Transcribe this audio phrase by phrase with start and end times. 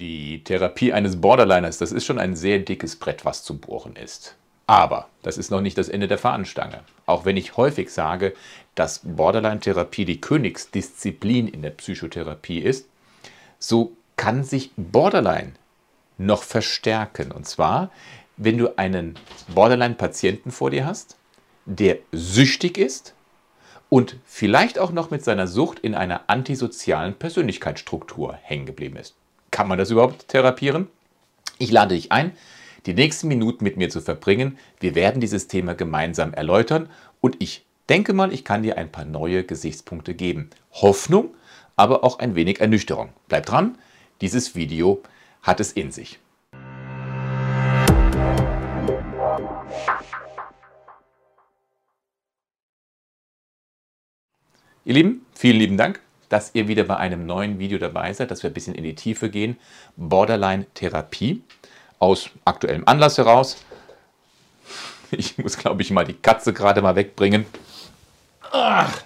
[0.00, 4.34] Die Therapie eines Borderliners, das ist schon ein sehr dickes Brett, was zu bohren ist.
[4.66, 6.84] Aber das ist noch nicht das Ende der Fahnenstange.
[7.04, 8.34] Auch wenn ich häufig sage,
[8.74, 12.86] dass Borderline-Therapie die Königsdisziplin in der Psychotherapie ist,
[13.58, 15.52] so kann sich Borderline
[16.16, 17.30] noch verstärken.
[17.30, 17.90] Und zwar,
[18.38, 19.18] wenn du einen
[19.54, 21.16] Borderline-Patienten vor dir hast,
[21.66, 23.12] der süchtig ist
[23.90, 29.14] und vielleicht auch noch mit seiner Sucht in einer antisozialen Persönlichkeitsstruktur hängen geblieben ist.
[29.50, 30.86] Kann man das überhaupt therapieren?
[31.58, 32.32] Ich lade dich ein,
[32.86, 34.56] die nächsten Minuten mit mir zu verbringen.
[34.78, 36.88] Wir werden dieses Thema gemeinsam erläutern
[37.20, 40.50] und ich denke mal, ich kann dir ein paar neue Gesichtspunkte geben.
[40.72, 41.34] Hoffnung,
[41.76, 43.10] aber auch ein wenig Ernüchterung.
[43.28, 43.76] Bleib dran,
[44.20, 45.02] dieses Video
[45.42, 46.20] hat es in sich.
[54.84, 58.42] Ihr Lieben, vielen lieben Dank dass ihr wieder bei einem neuen Video dabei seid, dass
[58.42, 59.58] wir ein bisschen in die Tiefe gehen.
[59.96, 61.42] Borderline-Therapie
[61.98, 63.58] aus aktuellem Anlass heraus.
[65.12, 67.44] Ich muss, glaube ich, mal die Katze gerade mal wegbringen.
[68.52, 69.02] Ach,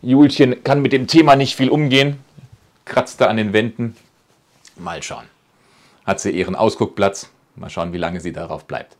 [0.00, 2.20] Julchen kann mit dem Thema nicht viel umgehen.
[2.84, 3.96] Kratzt da an den Wänden.
[4.76, 5.26] Mal schauen.
[6.06, 7.30] Hat sie ihren Ausguckplatz.
[7.56, 8.96] Mal schauen, wie lange sie darauf bleibt.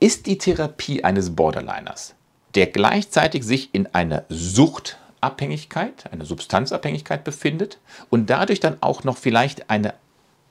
[0.00, 2.16] Ist die Therapie eines Borderliners,
[2.56, 7.78] der gleichzeitig sich in einer Sucht Abhängigkeit, eine Substanzabhängigkeit befindet
[8.10, 9.94] und dadurch dann auch noch vielleicht eine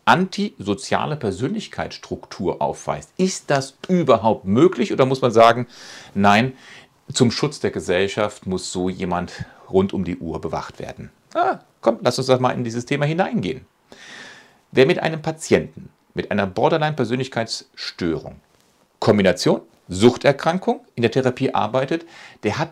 [0.05, 3.11] antisoziale Persönlichkeitsstruktur aufweist.
[3.17, 5.67] Ist das überhaupt möglich oder muss man sagen,
[6.13, 6.53] nein,
[7.11, 11.11] zum Schutz der Gesellschaft muss so jemand rund um die Uhr bewacht werden?
[11.33, 13.66] Ah, komm, lass uns das mal in dieses Thema hineingehen.
[14.71, 18.38] Wer mit einem Patienten mit einer Borderline-Persönlichkeitsstörung,
[18.99, 22.05] Kombination Suchterkrankung in der Therapie arbeitet,
[22.43, 22.71] der hat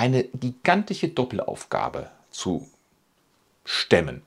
[0.00, 2.66] eine gigantische Doppelaufgabe zu
[3.66, 4.22] stemmen.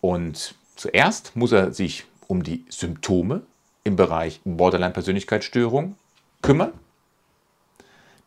[0.00, 3.42] Und zuerst muss er sich um die Symptome
[3.82, 5.96] im Bereich Borderline-Persönlichkeitsstörung
[6.40, 6.72] kümmern.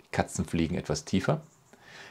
[0.01, 1.39] Die Katzen fliegen etwas tiefer.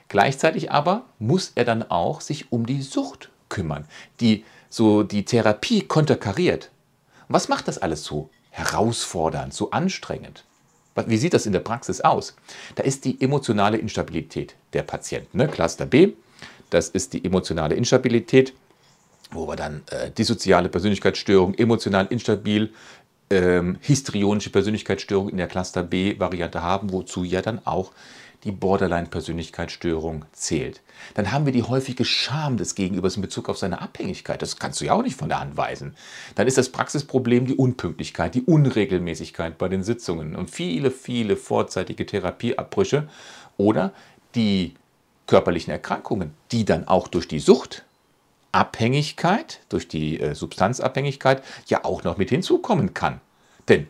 [0.08, 3.86] Gleichzeitig aber muss er dann auch sich um die Sucht kümmern,
[4.20, 6.70] die so die Therapie konterkariert.
[7.28, 10.44] Was macht das alles so herausfordernd, so anstrengend?
[11.06, 12.34] Wie sieht das in der Praxis aus?
[12.74, 15.38] Da ist die emotionale Instabilität der Patienten.
[15.38, 15.48] Ne?
[15.48, 16.12] Cluster B,
[16.68, 18.52] das ist die emotionale Instabilität,
[19.32, 22.72] wo wir dann äh, dissoziale Persönlichkeitsstörung, emotional instabil,
[23.30, 27.92] ähm, histrionische Persönlichkeitsstörung in der Cluster B-Variante haben, wozu ja dann auch
[28.44, 30.80] die Borderline-Persönlichkeitsstörung zählt.
[31.14, 34.40] Dann haben wir die häufige Scham des Gegenübers in Bezug auf seine Abhängigkeit.
[34.40, 35.94] Das kannst du ja auch nicht von der Hand weisen.
[36.34, 42.06] Dann ist das Praxisproblem die Unpünktlichkeit, die Unregelmäßigkeit bei den Sitzungen und viele, viele vorzeitige
[42.06, 43.08] Therapieabbrüche
[43.56, 43.92] oder
[44.34, 44.74] die
[45.26, 47.84] körperlichen Erkrankungen, die dann auch durch die Sucht
[48.52, 53.20] Abhängigkeit, durch die äh, Substanzabhängigkeit ja auch noch mit hinzukommen kann.
[53.68, 53.86] Denn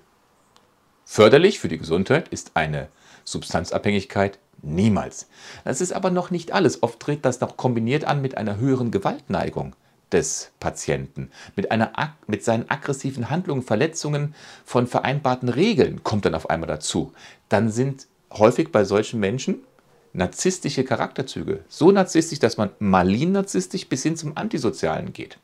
[1.04, 2.88] förderlich für die Gesundheit ist eine
[3.25, 5.28] Substanzabhängigkeit niemals.
[5.64, 6.82] Das ist aber noch nicht alles.
[6.82, 9.75] Oft tritt das noch kombiniert an mit einer höheren Gewaltneigung
[10.12, 11.30] des Patienten.
[11.56, 11.92] Mit, einer,
[12.26, 17.12] mit seinen aggressiven Handlungen, Verletzungen von vereinbarten Regeln kommt dann auf einmal dazu.
[17.48, 19.60] Dann sind häufig bei solchen Menschen
[20.12, 25.38] narzisstische Charakterzüge so narzisstisch, dass man malin narzisstisch bis hin zum Antisozialen geht.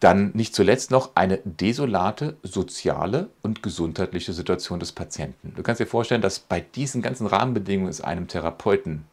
[0.00, 5.52] Dann nicht zuletzt noch eine desolate soziale und gesundheitliche Situation des Patienten.
[5.54, 9.04] Du kannst dir vorstellen, dass bei diesen ganzen Rahmenbedingungen es einem Therapeuten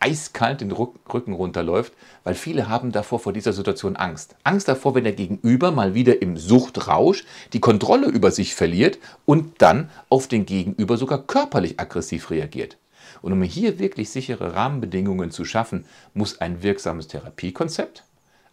[0.00, 1.92] eiskalt den Rücken runterläuft,
[2.24, 4.34] weil viele haben davor vor dieser Situation Angst.
[4.42, 9.60] Angst davor, wenn der Gegenüber mal wieder im Suchtrausch die Kontrolle über sich verliert und
[9.60, 12.78] dann auf den Gegenüber sogar körperlich aggressiv reagiert.
[13.20, 15.84] Und um hier wirklich sichere Rahmenbedingungen zu schaffen,
[16.14, 18.04] muss ein wirksames Therapiekonzept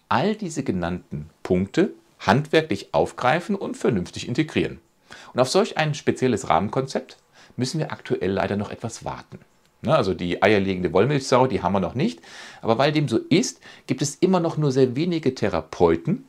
[0.09, 4.79] all diese genannten Punkte handwerklich aufgreifen und vernünftig integrieren.
[5.33, 7.17] Und auf solch ein spezielles Rahmenkonzept
[7.55, 9.39] müssen wir aktuell leider noch etwas warten.
[9.81, 12.19] Ne, also die eierlegende Wollmilchsau, die haben wir noch nicht.
[12.61, 16.25] Aber weil dem so ist, gibt es immer noch nur sehr wenige Therapeuten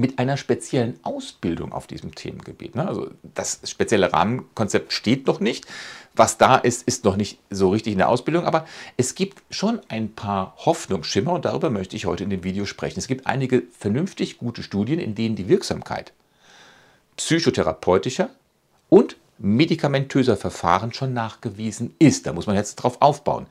[0.00, 2.74] mit einer speziellen Ausbildung auf diesem Themengebiet.
[2.74, 5.66] Ne, also das spezielle Rahmenkonzept steht noch nicht
[6.14, 8.66] was da ist, ist noch nicht so richtig in der Ausbildung, aber
[8.96, 12.98] es gibt schon ein paar Hoffnungsschimmer und darüber möchte ich heute in dem Video sprechen.
[12.98, 16.12] Es gibt einige vernünftig gute Studien, in denen die Wirksamkeit
[17.16, 18.30] psychotherapeutischer
[18.88, 22.26] und medikamentöser Verfahren schon nachgewiesen ist.
[22.26, 23.46] Da muss man jetzt drauf aufbauen.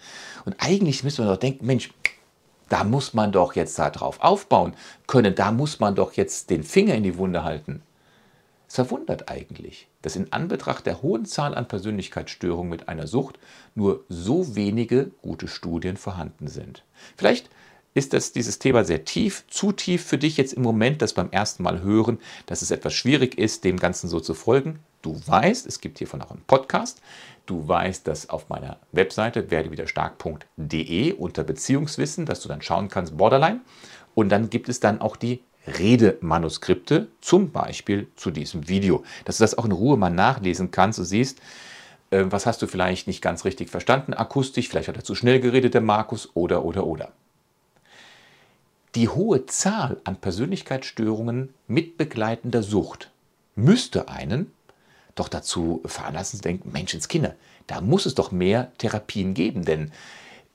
[0.45, 1.89] Und eigentlich müsste man doch denken, Mensch,
[2.69, 4.73] da muss man doch jetzt darauf aufbauen
[5.07, 7.81] können, da muss man doch jetzt den Finger in die Wunde halten.
[8.67, 13.39] Es verwundert eigentlich, dass in Anbetracht der hohen Zahl an Persönlichkeitsstörungen mit einer Sucht
[13.73, 16.83] nur so wenige gute Studien vorhanden sind.
[17.17, 17.49] Vielleicht
[17.95, 21.31] ist das dieses Thema sehr tief, zu tief für dich jetzt im Moment, das beim
[21.31, 24.79] ersten Mal hören, dass es etwas schwierig ist, dem Ganzen so zu folgen.
[25.01, 27.01] Du weißt, es gibt hiervon auch einen Podcast.
[27.49, 33.61] Du weißt, dass auf meiner Webseite werdewiderstark.de unter Beziehungswissen, dass du dann schauen kannst, Borderline.
[34.13, 39.43] Und dann gibt es dann auch die Redemanuskripte, zum Beispiel zu diesem Video, dass du
[39.45, 40.99] das auch in Ruhe mal nachlesen kannst.
[40.99, 41.39] Du siehst,
[42.11, 45.39] äh, was hast du vielleicht nicht ganz richtig verstanden, akustisch, vielleicht hat er zu schnell
[45.39, 47.13] geredet, der Markus, oder, oder, oder.
[48.93, 53.09] Die hohe Zahl an Persönlichkeitsstörungen mit begleitender Sucht
[53.55, 54.51] müsste einen
[55.19, 57.35] doch dazu veranlassen zu denken, Menschenskinder,
[57.67, 59.91] da muss es doch mehr Therapien geben, denn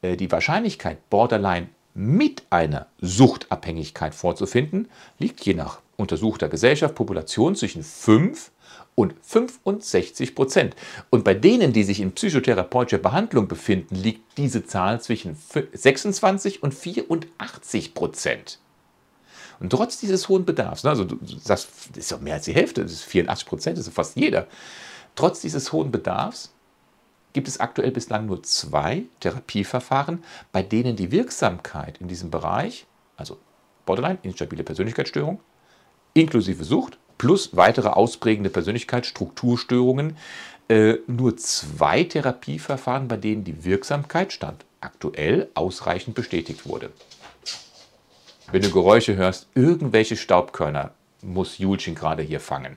[0.02, 4.88] äh, die Wahrscheinlichkeit, Borderline mit einer Suchtabhängigkeit vorzufinden,
[5.18, 8.50] liegt je nach untersuchter Gesellschaft, Population zwischen 5
[8.96, 10.76] und 65 Prozent.
[11.10, 15.36] Und bei denen, die sich in psychotherapeutischer Behandlung befinden, liegt diese Zahl zwischen
[15.72, 18.58] 26 und 84 Prozent.
[19.60, 22.54] Und trotz dieses hohen Bedarfs, ne, also du sagst, das ist doch mehr als die
[22.54, 24.46] Hälfte, das ist 84 Prozent, das ist fast jeder.
[25.14, 26.52] Trotz dieses hohen Bedarfs
[27.32, 30.22] gibt es aktuell bislang nur zwei Therapieverfahren,
[30.52, 32.86] bei denen die Wirksamkeit in diesem Bereich,
[33.16, 33.38] also
[33.86, 35.40] Borderline, instabile Persönlichkeitsstörung,
[36.14, 40.16] inklusive Sucht, plus weitere ausprägende Persönlichkeitsstrukturstörungen,
[40.68, 46.90] äh, nur zwei Therapieverfahren, bei denen die Wirksamkeit stand aktuell ausreichend bestätigt wurde.
[48.52, 50.92] Wenn du Geräusche hörst, irgendwelche Staubkörner
[51.22, 52.76] muss Julchen gerade hier fangen.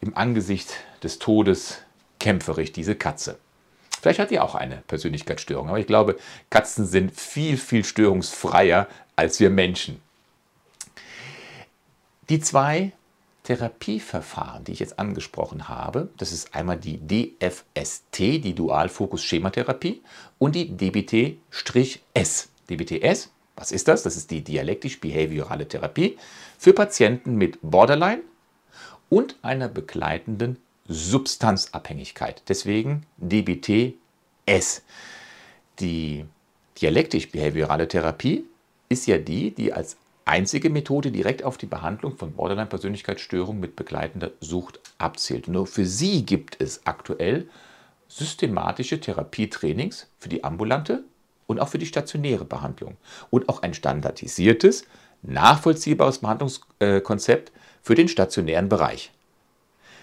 [0.00, 1.78] Im Angesicht des Todes
[2.20, 3.38] kämpfe ich diese Katze.
[4.00, 6.18] Vielleicht hat die auch eine Persönlichkeitsstörung, aber ich glaube,
[6.50, 8.86] Katzen sind viel, viel störungsfreier
[9.16, 10.00] als wir Menschen.
[12.28, 12.92] Die zwei
[13.44, 20.02] Therapieverfahren, die ich jetzt angesprochen habe, das ist einmal die DFST, die Dualfokus-Schematherapie,
[20.38, 22.48] und die DBT-S.
[22.70, 24.02] DBT-S was ist das?
[24.02, 26.18] Das ist die dialektisch-behaviorale Therapie
[26.58, 28.22] für Patienten mit Borderline
[29.10, 30.56] und einer begleitenden
[30.88, 32.42] Substanzabhängigkeit.
[32.48, 34.82] Deswegen DBT-S.
[35.80, 36.24] Die
[36.80, 38.44] dialektisch-behaviorale Therapie
[38.88, 44.32] ist ja die, die als einzige Methode direkt auf die Behandlung von Borderline-Persönlichkeitsstörungen mit begleitender
[44.40, 45.48] Sucht abzielt.
[45.48, 47.48] Nur für sie gibt es aktuell
[48.08, 51.04] systematische Therapietrainings für die ambulante
[51.46, 52.96] und auch für die stationäre Behandlung
[53.30, 54.84] und auch ein standardisiertes,
[55.22, 57.52] nachvollziehbares Behandlungskonzept
[57.82, 59.12] für den stationären Bereich.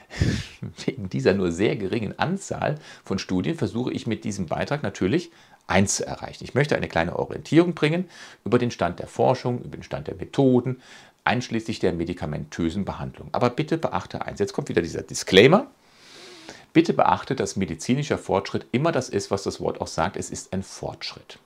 [0.85, 5.31] Wegen dieser nur sehr geringen Anzahl von Studien versuche ich mit diesem Beitrag natürlich
[5.67, 6.43] eins zu erreichen.
[6.43, 8.09] Ich möchte eine kleine Orientierung bringen
[8.43, 10.81] über den Stand der Forschung, über den Stand der Methoden,
[11.23, 13.29] einschließlich der medikamentösen Behandlung.
[13.31, 15.67] Aber bitte beachte eins, jetzt kommt wieder dieser Disclaimer.
[16.73, 20.15] Bitte beachte, dass medizinischer Fortschritt immer das ist, was das Wort auch sagt.
[20.15, 21.39] Es ist ein Fortschritt.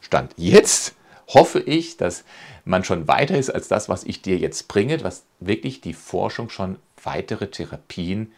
[0.00, 0.94] Stand jetzt
[1.28, 2.24] hoffe ich, dass
[2.64, 6.50] man schon weiter ist als das, was ich dir jetzt bringe, was wirklich die Forschung
[6.50, 8.32] schon weitere Therapien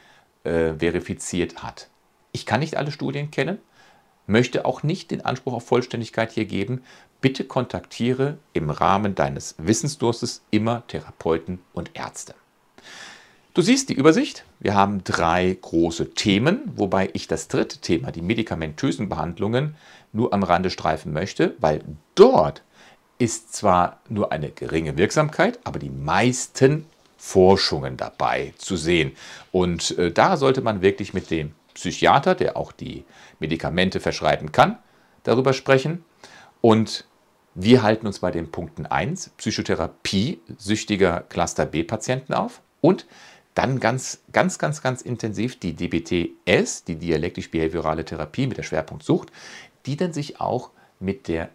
[0.44, 1.88] äh, verifiziert hat.
[2.32, 3.58] Ich kann nicht alle Studien kennen,
[4.26, 6.82] möchte auch nicht den Anspruch auf Vollständigkeit hier geben.
[7.20, 12.34] Bitte kontaktiere im Rahmen deines Wissensdurstes immer Therapeuten und Ärzte.
[13.56, 14.44] Du siehst die Übersicht.
[14.60, 19.76] Wir haben drei große Themen, wobei ich das dritte Thema, die medikamentösen Behandlungen,
[20.12, 21.82] nur am Rande streifen möchte, weil
[22.14, 22.62] dort
[23.16, 26.84] ist zwar nur eine geringe Wirksamkeit, aber die meisten
[27.16, 29.12] Forschungen dabei zu sehen.
[29.52, 33.04] Und äh, da sollte man wirklich mit dem Psychiater, der auch die
[33.40, 34.76] Medikamente verschreiben kann,
[35.22, 36.04] darüber sprechen.
[36.60, 37.06] Und
[37.54, 43.06] wir halten uns bei den Punkten 1, Psychotherapie süchtiger Cluster B-Patienten auf und
[43.56, 49.32] dann ganz, ganz, ganz, ganz intensiv die DBTS, die dialektisch-behaviorale Therapie mit der Schwerpunkt Sucht,
[49.86, 50.70] die dann sich auch
[51.00, 51.48] mit der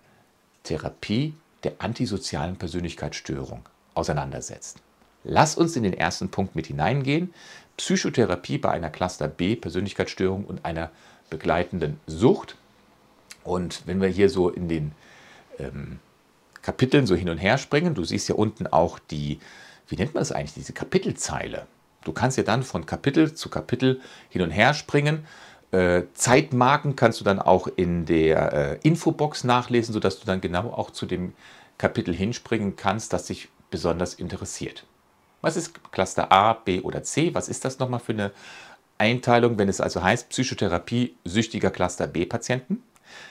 [0.63, 3.61] Therapie der antisozialen Persönlichkeitsstörung
[3.93, 4.79] auseinandersetzt.
[5.23, 7.35] Lass uns in den ersten Punkt mit hineingehen.
[7.77, 10.89] Psychotherapie bei einer Cluster B Persönlichkeitsstörung und einer
[11.29, 12.55] begleitenden Sucht.
[13.43, 14.91] Und wenn wir hier so in den
[15.59, 15.99] ähm,
[16.63, 19.39] Kapiteln so hin und her springen, du siehst ja unten auch die,
[19.87, 21.67] wie nennt man das eigentlich, diese Kapitelzeile.
[22.03, 25.25] Du kannst ja dann von Kapitel zu Kapitel hin und her springen.
[25.71, 30.71] Äh, Zeitmarken kannst du dann auch in der äh, Infobox nachlesen, sodass du dann genau
[30.71, 31.33] auch zu dem
[31.77, 34.85] Kapitel hinspringen kannst, das dich besonders interessiert.
[35.41, 37.33] Was ist Cluster A, B oder C?
[37.33, 38.31] Was ist das nochmal für eine
[38.97, 42.83] Einteilung, wenn es also heißt Psychotherapie süchtiger Cluster B-Patienten?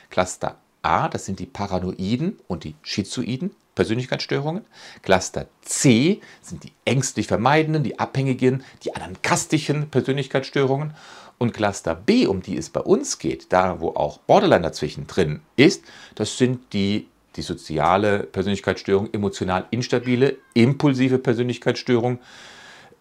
[0.08, 3.54] Cluster A, das sind die Paranoiden und die Schizoiden.
[3.80, 4.66] Persönlichkeitsstörungen.
[5.00, 10.92] Cluster C sind die ängstlich vermeidenden, die abhängigen, die anankastischen Persönlichkeitsstörungen.
[11.38, 15.40] Und Cluster B, um die es bei uns geht, da wo auch Borderline dazwischen drin
[15.56, 15.82] ist,
[16.14, 22.18] das sind die, dissoziale Persönlichkeitsstörung, emotional instabile, impulsive Persönlichkeitsstörung,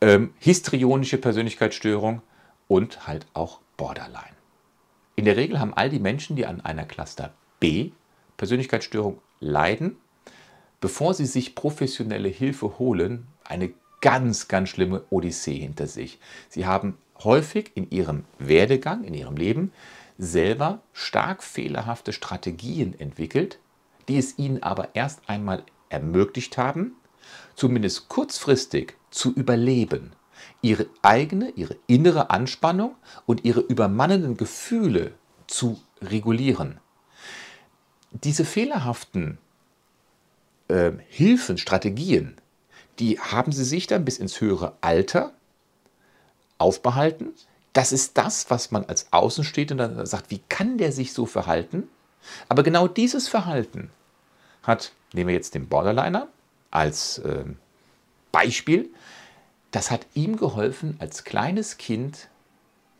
[0.02, 2.22] ähm, histrionische Persönlichkeitsstörung
[2.68, 4.38] und halt auch Borderline.
[5.16, 7.92] In der Regel haben all die Menschen, die an einer Cluster B
[8.38, 9.98] Persönlichkeitsstörung leiden,
[10.82, 13.72] bevor sie sich professionelle Hilfe holen, eine
[14.02, 16.20] ganz, ganz schlimme Odyssee hinter sich.
[16.48, 19.72] Sie haben häufig in ihrem Werdegang, in ihrem Leben
[20.18, 23.60] selber stark fehlerhafte Strategien entwickelt,
[24.08, 26.96] die es ihnen aber erst einmal ermöglicht haben,
[27.56, 30.12] zumindest kurzfristig zu überleben,
[30.62, 32.96] ihre eigene, ihre innere Anspannung
[33.26, 35.14] und ihre übermannenden Gefühle
[35.48, 36.80] zu regulieren.
[38.12, 39.38] Diese fehlerhaften
[40.70, 42.36] äh, Hilfen, Strategien,
[43.00, 45.34] die haben sie sich dann bis ins höhere Alter
[46.58, 47.34] aufbehalten.
[47.74, 51.88] Das ist das, was man als Außenstehender sagt, wie kann der sich so verhalten?
[52.50, 53.90] Aber genau dieses Verhalten
[54.64, 56.28] hat, nehmen wir jetzt den Borderliner
[56.72, 57.46] als äh,
[58.32, 58.90] Beispiel,
[59.72, 62.28] das hat ihm geholfen, als kleines Kind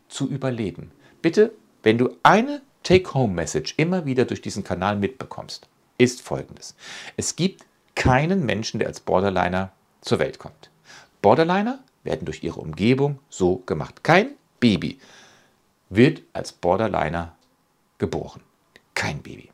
[0.08, 0.90] zu überleben.
[1.20, 5.68] Bitte, wenn du eine Take-Home-Message immer wieder durch diesen Kanal mitbekommst,
[6.00, 6.74] ist folgendes.
[7.16, 7.64] Es gibt
[7.94, 10.70] keinen Menschen, der als Borderliner zur Welt kommt.
[11.20, 14.02] Borderliner werden durch ihre Umgebung so gemacht.
[14.02, 14.98] Kein Baby
[15.90, 17.36] wird als Borderliner
[17.98, 18.40] geboren.
[18.94, 19.50] Kein Baby.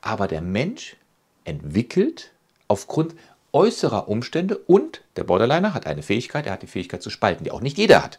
[0.00, 0.96] Aber der Mensch
[1.44, 2.32] entwickelt
[2.66, 3.14] aufgrund
[3.52, 7.50] äußerer Umstände und der Borderliner hat eine Fähigkeit, er hat die Fähigkeit zu spalten, die
[7.50, 8.18] auch nicht jeder hat.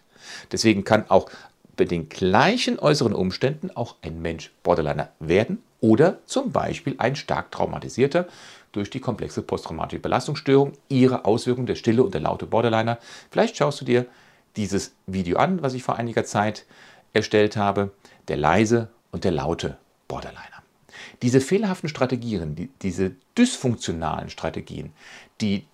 [0.51, 1.29] Deswegen kann auch
[1.75, 7.51] bei den gleichen äußeren Umständen auch ein Mensch Borderliner werden oder zum Beispiel ein stark
[7.51, 8.27] traumatisierter
[8.72, 13.00] durch die komplexe posttraumatische Belastungsstörung, ihre Auswirkungen der stille und der laute Borderliner.
[13.30, 14.06] Vielleicht schaust du dir
[14.56, 16.65] dieses Video an, was ich vor einiger Zeit
[17.13, 17.92] erstellt habe,
[18.27, 19.77] der leise und der laute
[20.08, 20.42] Borderliner.
[21.22, 24.94] Diese fehlerhaften Strategien, die, diese dysfunktionalen Strategien,
[25.42, 25.65] die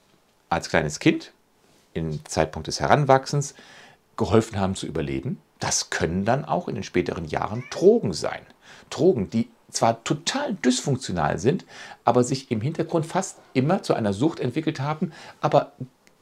[0.49, 1.31] als kleines Kind
[1.93, 3.55] im Zeitpunkt des Heranwachsens
[4.17, 8.41] geholfen haben zu überleben, das können dann auch in den späteren Jahren Drogen sein.
[8.89, 11.65] Drogen, die zwar total dysfunktional sind,
[12.05, 15.11] aber sich im Hintergrund fast immer zu einer Sucht entwickelt haben,
[15.41, 15.73] aber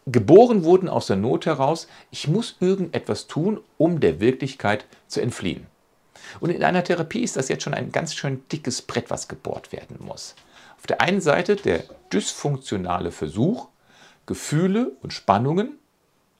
[0.05, 5.67] geboren wurden aus der Not heraus, ich muss irgendetwas tun, um der Wirklichkeit zu entfliehen.
[6.39, 9.71] Und in einer Therapie ist das jetzt schon ein ganz schön dickes Brett, was gebohrt
[9.71, 10.35] werden muss.
[10.77, 13.67] Auf der einen Seite der dysfunktionale Versuch,
[14.25, 15.77] Gefühle und Spannungen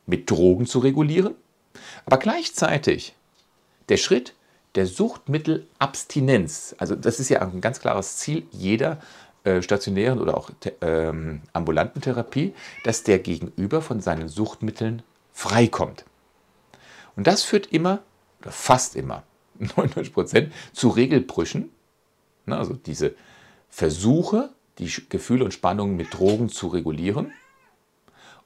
[0.05, 1.35] mit Drogen zu regulieren,
[2.05, 3.15] aber gleichzeitig
[3.89, 4.33] der Schritt
[4.75, 6.75] der Suchtmittelabstinenz.
[6.77, 8.99] Also das ist ja ein ganz klares Ziel jeder
[9.43, 12.53] äh, stationären oder auch ähm, ambulanten Therapie,
[12.83, 15.01] dass der Gegenüber von seinen Suchtmitteln
[15.33, 16.05] freikommt.
[17.15, 18.03] Und das führt immer,
[18.41, 19.23] oder fast immer,
[19.59, 21.71] 99 Prozent, zu Regelbrüchen.
[22.45, 23.15] Also diese
[23.69, 27.33] Versuche, die Gefühle und Spannungen mit Drogen zu regulieren.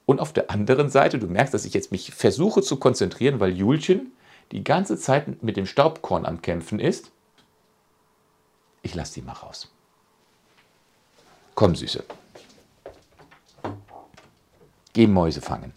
[0.06, 3.56] Und auf der anderen Seite, du merkst, dass ich jetzt mich versuche zu konzentrieren, weil
[3.56, 4.12] Julchen
[4.50, 7.10] die ganze Zeit mit dem Staubkorn am Kämpfen ist.
[8.82, 9.70] Ich lasse die mal raus.
[11.54, 12.04] Komm, Süße.
[14.92, 15.72] Geh Mäuse fangen.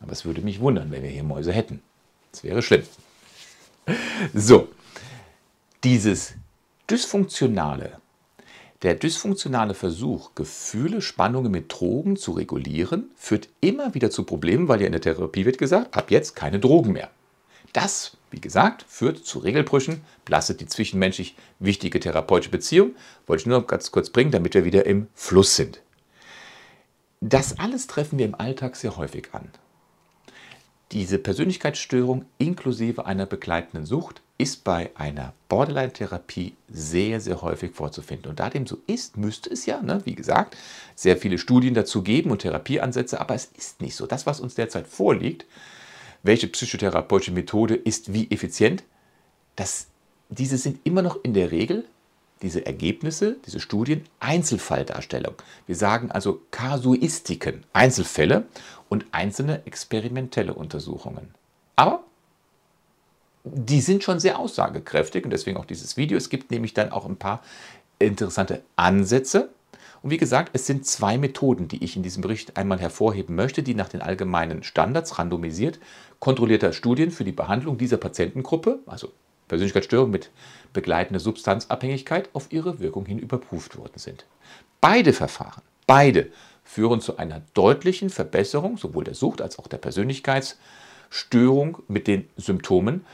[0.00, 1.82] Aber es würde mich wundern, wenn wir hier Mäuse hätten.
[2.30, 2.84] Das wäre schlimm.
[4.32, 4.68] So,
[5.82, 6.34] dieses
[6.88, 8.00] dysfunktionale,
[8.84, 14.80] der dysfunktionale Versuch, Gefühle, Spannungen mit Drogen zu regulieren, führt immer wieder zu Problemen, weil
[14.80, 17.10] ja in der Therapie wird gesagt, ab jetzt keine Drogen mehr.
[17.72, 22.94] Das, wie gesagt, führt zu Regelbrüchen, belastet die zwischenmenschlich wichtige therapeutische Beziehung.
[23.26, 25.80] Wollte ich nur noch ganz kurz bringen, damit wir wieder im Fluss sind.
[27.20, 29.48] Das alles treffen wir im Alltag sehr häufig an.
[30.92, 38.30] Diese Persönlichkeitsstörung inklusive einer begleitenden Sucht ist bei einer Borderline-Therapie sehr, sehr häufig vorzufinden.
[38.30, 40.56] Und da dem so ist, müsste es ja, ne, wie gesagt,
[40.94, 44.06] sehr viele Studien dazu geben und Therapieansätze, aber es ist nicht so.
[44.06, 45.46] Das, was uns derzeit vorliegt,
[46.22, 48.82] welche psychotherapeutische Methode ist wie effizient,
[49.56, 49.86] das,
[50.28, 51.84] diese sind immer noch in der Regel
[52.42, 55.34] diese Ergebnisse, diese Studien Einzelfalldarstellung.
[55.66, 58.44] Wir sagen also Kasuistiken, Einzelfälle
[58.88, 61.34] und einzelne experimentelle Untersuchungen.
[61.76, 62.04] Aber
[63.44, 66.16] die sind schon sehr aussagekräftig und deswegen auch dieses Video.
[66.16, 67.42] Es gibt nämlich dann auch ein paar
[67.98, 69.50] interessante Ansätze.
[70.02, 73.62] Und wie gesagt, es sind zwei Methoden, die ich in diesem Bericht einmal hervorheben möchte,
[73.62, 75.78] die nach den allgemeinen Standards randomisiert
[76.24, 79.12] kontrollierter Studien für die Behandlung dieser Patientengruppe, also
[79.48, 80.30] Persönlichkeitsstörung mit
[80.72, 84.26] begleitender Substanzabhängigkeit, auf ihre Wirkung hin überprüft worden sind.
[84.80, 86.30] Beide Verfahren, beide
[86.64, 93.04] führen zu einer deutlichen Verbesserung sowohl der Sucht als auch der Persönlichkeitsstörung mit den Symptomen.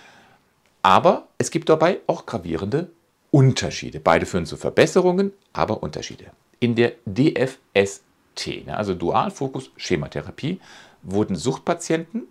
[0.83, 2.91] Aber es gibt dabei auch gravierende
[3.31, 4.01] Unterschiede.
[4.01, 6.27] Beide führen zu Verbesserungen, aber Unterschiede.
[6.59, 10.61] In der DFST, ne, also Dualfokus Schematherapie,
[11.03, 12.25] wurden Suchtpatienten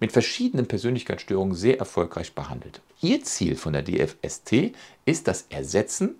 [0.00, 2.80] mit verschiedenen Persönlichkeitsstörungen sehr erfolgreich behandelt.
[3.00, 4.72] Ihr Ziel von der DFST
[5.04, 6.16] ist das Ersetzen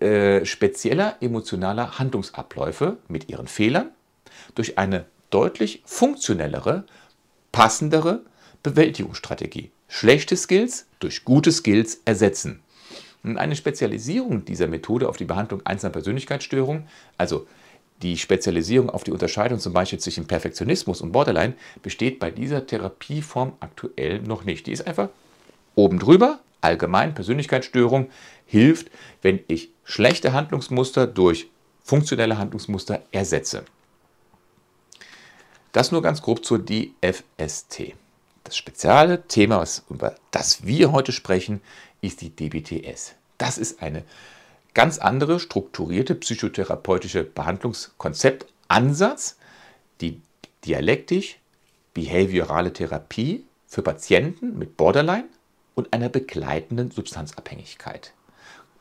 [0.00, 3.90] äh, spezieller emotionaler Handlungsabläufe mit ihren Fehlern
[4.54, 6.84] durch eine deutlich funktionellere,
[7.50, 8.22] passendere
[8.62, 9.72] Bewältigungsstrategie.
[9.88, 12.62] Schlechte Skills durch gute Skills ersetzen.
[13.24, 16.86] Eine Spezialisierung dieser Methode auf die Behandlung einzelner Persönlichkeitsstörungen,
[17.16, 17.48] also
[18.02, 23.54] die Spezialisierung auf die Unterscheidung zum Beispiel zwischen Perfektionismus und Borderline, besteht bei dieser Therapieform
[23.60, 24.66] aktuell noch nicht.
[24.66, 25.08] Die ist einfach
[25.74, 28.10] oben drüber, allgemein Persönlichkeitsstörung,
[28.46, 28.90] hilft,
[29.22, 31.48] wenn ich schlechte Handlungsmuster durch
[31.82, 33.64] funktionelle Handlungsmuster ersetze.
[35.72, 37.94] Das nur ganz grob zur DFST.
[38.44, 41.60] Das spezielle Thema, über das wir heute sprechen,
[42.00, 43.14] ist die DBTS.
[43.36, 44.04] Das ist eine
[44.78, 49.36] ganz andere strukturierte psychotherapeutische Behandlungskonzeptansatz,
[50.00, 50.22] die
[50.64, 51.40] dialektisch
[51.94, 55.24] behaviorale Therapie für Patienten mit Borderline
[55.74, 58.12] und einer begleitenden Substanzabhängigkeit.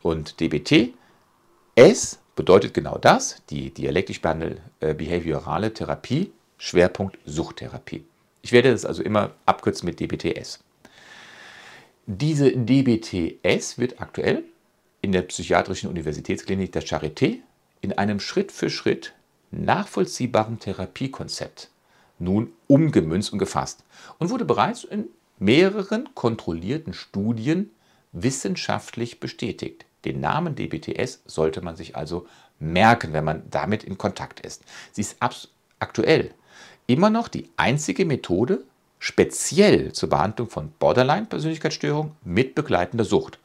[0.04, 0.94] Und DBT,
[1.74, 8.06] S bedeutet genau das, die dialektisch behandelte äh, Therapie, Schwerpunkt Suchttherapie.
[8.44, 10.60] Ich werde das also immer abkürzen mit DBTS.
[12.06, 14.44] Diese DBTS wird aktuell
[15.02, 17.40] in der Psychiatrischen Universitätsklinik der Charité
[17.82, 19.14] in einem Schritt für Schritt
[19.52, 21.70] nachvollziehbaren Therapiekonzept
[22.20, 23.84] nun umgemünzt und gefasst
[24.18, 25.06] und wurde bereits in
[25.40, 27.72] mehreren kontrollierten Studien
[28.12, 29.86] wissenschaftlich bestätigt.
[30.06, 32.28] Den Namen DBTS sollte man sich also
[32.60, 34.64] merken, wenn man damit in Kontakt ist.
[34.92, 35.18] Sie ist
[35.80, 36.32] aktuell
[36.88, 38.64] immer noch die einzige Methode
[39.00, 43.40] speziell zur Behandlung von Borderline-Persönlichkeitsstörung mit begleitender Sucht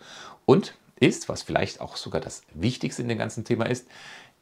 [0.47, 3.87] und ist, was vielleicht auch sogar das Wichtigste in dem ganzen Thema ist,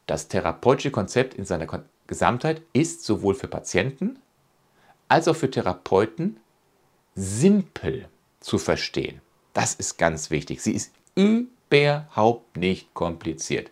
[0.05, 1.67] das therapeutische Konzept in seiner
[2.07, 4.19] Gesamtheit ist sowohl für Patienten
[5.07, 6.37] als auch für Therapeuten
[7.15, 8.07] simpel
[8.39, 9.21] zu verstehen.
[9.53, 10.61] Das ist ganz wichtig.
[10.61, 13.71] Sie ist überhaupt nicht kompliziert.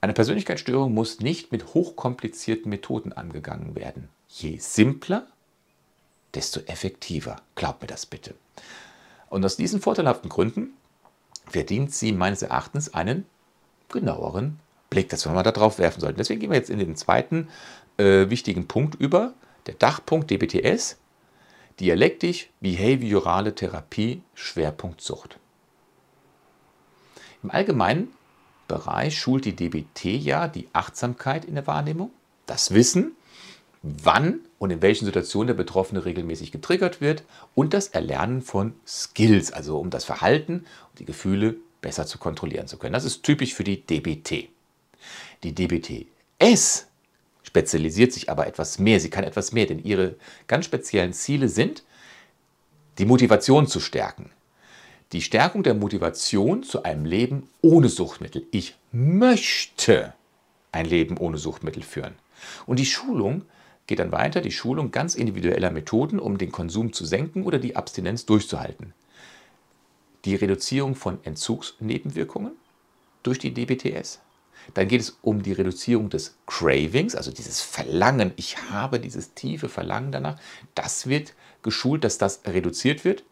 [0.00, 4.08] Eine Persönlichkeitsstörung muss nicht mit hochkomplizierten Methoden angegangen werden.
[4.28, 5.26] Je simpler,
[6.34, 7.36] desto effektiver.
[7.54, 8.34] Glaubt mir das bitte.
[9.30, 10.74] Und aus diesen vorteilhaften Gründen
[11.48, 13.26] verdient sie meines Erachtens einen
[13.88, 14.58] genaueren
[14.90, 16.18] Blick, dass wir mal darauf werfen sollten.
[16.18, 17.48] Deswegen gehen wir jetzt in den zweiten
[17.98, 19.34] äh, wichtigen Punkt über,
[19.66, 20.98] der Dachpunkt DBTS,
[21.80, 25.38] dialektisch-behaviorale Therapie, Schwerpunkt Sucht.
[27.42, 28.08] Im allgemeinen
[28.68, 32.10] Bereich schult die DBT ja die Achtsamkeit in der Wahrnehmung,
[32.46, 33.12] das Wissen,
[33.82, 39.52] wann und in welchen Situationen der Betroffene regelmäßig getriggert wird und das Erlernen von Skills,
[39.52, 42.94] also um das Verhalten und die Gefühle besser zu kontrollieren zu können.
[42.94, 44.48] Das ist typisch für die DBT.
[45.42, 46.86] Die DBTS
[47.42, 48.98] spezialisiert sich aber etwas mehr.
[48.98, 50.16] Sie kann etwas mehr, denn ihre
[50.46, 51.84] ganz speziellen Ziele sind,
[52.98, 54.30] die Motivation zu stärken.
[55.12, 58.46] Die Stärkung der Motivation zu einem Leben ohne Suchtmittel.
[58.50, 60.14] Ich möchte
[60.72, 62.14] ein Leben ohne Suchtmittel führen.
[62.66, 63.42] Und die Schulung
[63.86, 67.76] geht dann weiter die Schulung ganz individueller Methoden, um den Konsum zu senken oder die
[67.76, 68.92] Abstinenz durchzuhalten.
[70.24, 72.52] Die Reduzierung von Entzugsnebenwirkungen
[73.22, 74.20] durch die DBTS.
[74.74, 78.32] Dann geht es um die Reduzierung des Cravings, also dieses Verlangen.
[78.36, 80.38] Ich habe dieses tiefe Verlangen danach.
[80.74, 83.24] Das wird geschult, dass das reduziert wird.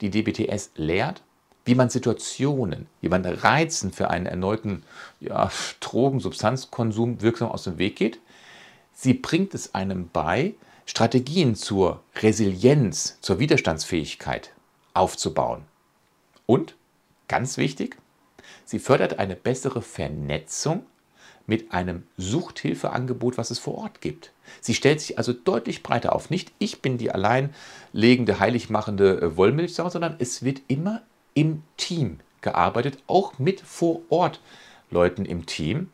[0.00, 1.22] Die DBTS lehrt,
[1.64, 4.84] wie man Situationen, wie man Reizen für einen erneuten
[5.20, 8.20] ja, Drogen-Substanzkonsum wirksam aus dem Weg geht.
[8.98, 10.54] Sie bringt es einem bei,
[10.86, 14.52] Strategien zur Resilienz, zur Widerstandsfähigkeit
[14.94, 15.64] aufzubauen.
[16.46, 16.76] Und,
[17.28, 17.98] ganz wichtig,
[18.64, 20.86] sie fördert eine bessere Vernetzung
[21.46, 24.32] mit einem Suchthilfeangebot, was es vor Ort gibt.
[24.62, 26.30] Sie stellt sich also deutlich breiter auf.
[26.30, 31.02] Nicht ich bin die alleinlegende, heiligmachende äh, Wollmilchsau, sondern es wird immer
[31.34, 34.40] im Team gearbeitet, auch mit vor Ort
[34.90, 35.90] Leuten im Team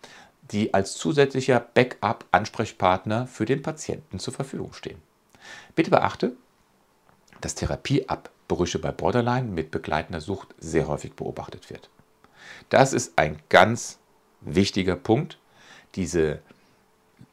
[0.53, 5.01] die als zusätzlicher Backup-Ansprechpartner für den Patienten zur Verfügung stehen.
[5.75, 6.33] Bitte beachte,
[7.41, 11.91] dass Therapieabbrüche bei Borderline mit begleitender Sucht sehr häufig beobachtet wird.
[12.69, 13.99] Das ist ein ganz
[14.41, 15.39] wichtiger Punkt,
[15.95, 16.41] diese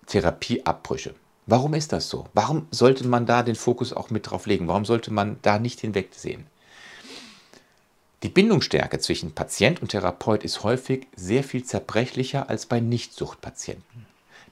[0.08, 1.14] Therapieabbrüche.
[1.46, 2.28] Warum ist das so?
[2.34, 4.68] Warum sollte man da den Fokus auch mit drauf legen?
[4.68, 6.46] Warum sollte man da nicht hinwegsehen?
[8.22, 14.08] Die Bindungsstärke zwischen Patient und Therapeut ist häufig sehr viel zerbrechlicher als bei Nichtsuchtpatienten.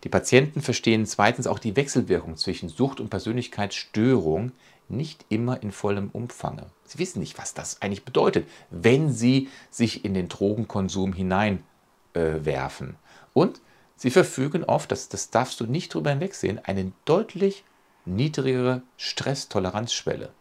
[0.05, 4.53] Die Patienten verstehen zweitens auch die Wechselwirkung zwischen Sucht und Persönlichkeitsstörung
[4.87, 6.67] nicht immer in vollem Umfange.
[6.85, 12.89] Sie wissen nicht, was das eigentlich bedeutet, wenn Sie sich in den Drogenkonsum hineinwerfen.
[12.91, 12.93] Äh,
[13.33, 13.59] Und
[13.97, 17.65] sie verfügen oft, das, das darfst du nicht drüber hinwegsehen, eine deutlich
[18.05, 20.31] niedrigere Stresstoleranzschwelle.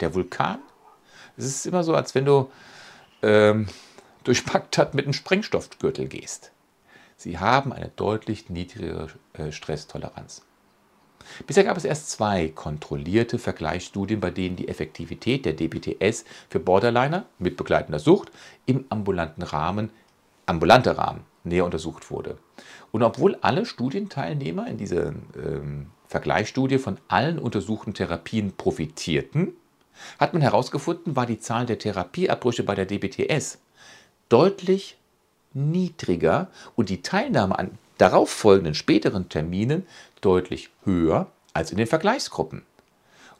[0.00, 0.58] Der Vulkan,
[1.36, 2.50] es ist immer so, als wenn du
[3.22, 3.66] ähm,
[4.24, 6.52] durch Bagdad mit einem Sprengstoffgürtel gehst.
[7.16, 10.42] Sie haben eine deutlich niedrigere äh, Stresstoleranz.
[11.46, 17.24] Bisher gab es erst zwei kontrollierte Vergleichsstudien, bei denen die Effektivität der DBTS für Borderliner
[17.38, 18.30] mit begleitender Sucht
[18.66, 19.90] im ambulanten Rahmen,
[20.46, 22.38] ambulanter Rahmen näher untersucht wurde.
[22.92, 29.54] Und obwohl alle Studienteilnehmer in dieser ähm, Vergleichsstudie von allen untersuchten Therapien profitierten,
[30.18, 33.58] hat man herausgefunden, war die Zahl der Therapieabbrüche bei der DBTS
[34.28, 34.96] deutlich
[35.52, 39.86] niedriger und die Teilnahme an darauffolgenden späteren Terminen
[40.20, 42.62] deutlich höher als in den Vergleichsgruppen.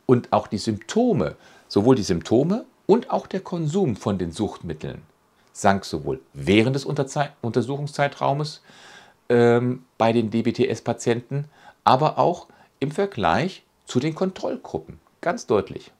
[0.07, 1.37] Und auch die Symptome,
[1.69, 5.03] sowohl die Symptome und auch der Konsum von den Suchtmitteln
[5.55, 8.61] sank sowohl während des Untersuchungszeitraumes
[9.29, 11.47] ähm, bei den DBTS-Patienten,
[11.85, 12.49] aber auch
[12.81, 14.99] im Vergleich zu den Kontrollgruppen.
[15.21, 15.93] Ganz deutlich.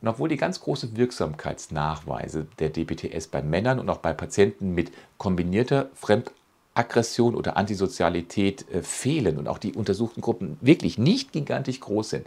[0.00, 4.92] Und obwohl die ganz große Wirksamkeitsnachweise der DBTS bei Männern und auch bei Patienten mit
[5.18, 12.10] kombinierter Fremdaggression oder Antisozialität äh, fehlen und auch die untersuchten Gruppen wirklich nicht gigantisch groß
[12.10, 12.26] sind,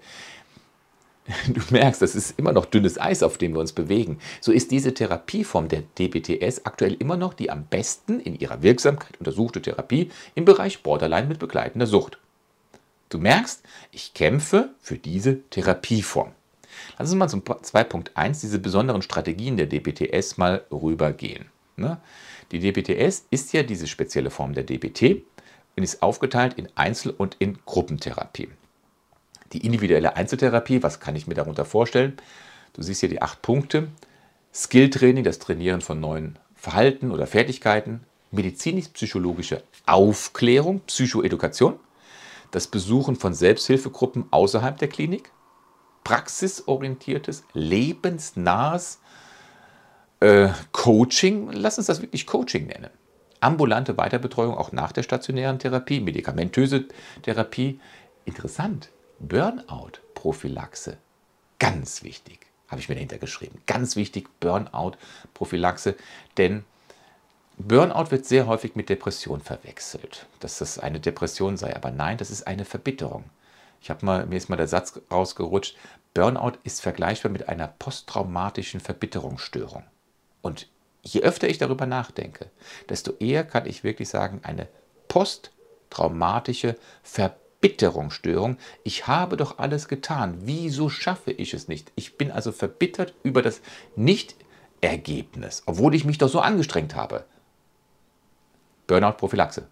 [1.48, 4.72] du merkst, das ist immer noch dünnes Eis, auf dem wir uns bewegen, so ist
[4.72, 10.12] diese Therapieform der DBTS aktuell immer noch die am besten in ihrer Wirksamkeit untersuchte Therapie
[10.36, 12.18] im Bereich Borderline mit begleitender Sucht.
[13.10, 16.32] Du merkst, ich kämpfe für diese Therapieform.
[16.98, 21.46] Lass uns mal zum 2.1 diese besonderen Strategien der DBTS mal rübergehen.
[21.76, 21.98] Ne?
[22.52, 25.24] Die DBTS ist ja diese spezielle Form der DBT
[25.76, 28.50] und ist aufgeteilt in Einzel- und in Gruppentherapie.
[29.54, 32.18] Die individuelle Einzeltherapie, was kann ich mir darunter vorstellen?
[32.74, 33.88] Du siehst hier die acht Punkte.
[34.54, 38.02] Skilltraining, das Trainieren von neuen Verhalten oder Fertigkeiten.
[38.32, 41.80] Medizinisch-psychologische Aufklärung, Psychoedukation.
[42.52, 45.32] Das Besuchen von Selbsthilfegruppen außerhalb der Klinik
[46.04, 49.00] praxisorientiertes, lebensnahes
[50.20, 52.90] äh, Coaching, lass uns das wirklich Coaching nennen.
[53.40, 56.86] Ambulante Weiterbetreuung auch nach der stationären Therapie, medikamentöse
[57.24, 57.80] Therapie.
[58.24, 58.90] Interessant.
[59.20, 60.98] Burnout-Prophylaxe.
[61.60, 62.40] Ganz wichtig.
[62.70, 63.62] Habe ich mir dahinter geschrieben.
[63.68, 65.96] Ganz wichtig, Burnout-Prophylaxe.
[66.38, 66.64] Denn
[67.58, 70.26] Burnout wird sehr häufig mit Depression verwechselt.
[70.40, 71.76] Dass das eine Depression sei.
[71.76, 73.26] Aber nein, das ist eine Verbitterung.
[73.84, 75.76] Ich habe mal, mir ist mal der Satz rausgerutscht,
[76.14, 79.84] Burnout ist vergleichbar mit einer posttraumatischen Verbitterungsstörung.
[80.42, 80.70] Und
[81.02, 82.50] je öfter ich darüber nachdenke,
[82.88, 84.70] desto eher kann ich wirklich sagen, eine
[85.10, 88.58] posttraumatische Verbitterungsstörung.
[88.86, 90.38] Ich habe doch alles getan.
[90.44, 91.92] Wieso schaffe ich es nicht?
[91.96, 93.60] Ich bin also verbittert über das
[93.98, 97.26] Nichtergebnis, obwohl ich mich doch so angestrengt habe.
[98.88, 99.68] Burnout-Prophylaxe.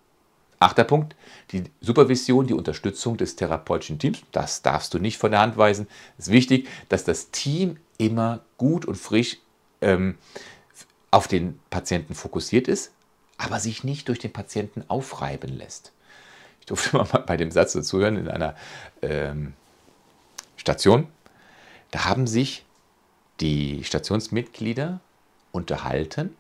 [0.62, 1.15] Achter Punkt,
[1.52, 4.21] die Supervision, die Unterstützung des therapeutischen Teams.
[4.32, 5.88] Das darfst du nicht von der Hand weisen.
[6.19, 9.39] Es ist wichtig, dass das Team immer gut und frisch
[9.82, 10.19] ähm,
[11.10, 12.91] auf den Patienten fokussiert ist,
[13.39, 15.93] aber sich nicht durch den Patienten aufreiben lässt.
[16.60, 18.56] Ich durfte mal bei dem Satz dazuhören in einer
[19.02, 19.54] ähm,
[20.58, 21.08] Station.
[21.89, 22.65] Da haben sich
[23.39, 25.00] die Stationsmitglieder
[25.52, 26.36] unterhalten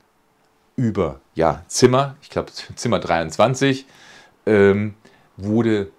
[0.75, 3.87] über ja, Zimmer, ich glaube Zimmer 23,
[4.45, 4.95] ähm,
[5.37, 5.91] wurde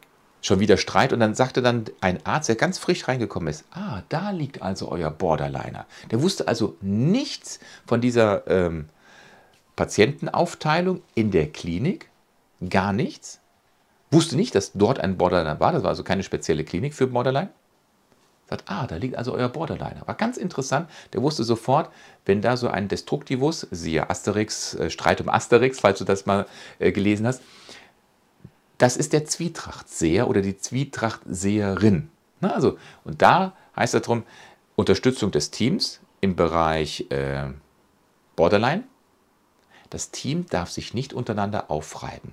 [0.42, 4.02] schon wieder Streit und dann sagte dann ein Arzt, der ganz frisch reingekommen ist, ah,
[4.08, 5.86] da liegt also euer Borderliner.
[6.10, 8.86] Der wusste also nichts von dieser ähm,
[9.76, 12.10] Patientenaufteilung in der Klinik,
[12.68, 13.40] gar nichts,
[14.10, 17.50] wusste nicht, dass dort ein Borderliner war, das war also keine spezielle Klinik für Borderline.
[18.50, 20.02] Sagt, ah, da liegt also euer Borderliner.
[20.06, 21.90] War ganz interessant, der wusste sofort,
[22.26, 26.46] wenn da so ein Destruktivus, siehe Asterix, äh, Streit um Asterix, falls du das mal
[26.78, 27.40] äh, gelesen hast,
[28.82, 32.10] das ist der Zwietrachtseher oder die Zwietrachtseherin.
[32.40, 34.24] Na, also, und da heißt es darum,
[34.74, 37.44] Unterstützung des Teams im Bereich äh,
[38.34, 38.82] Borderline.
[39.88, 42.32] Das Team darf sich nicht untereinander aufreiben.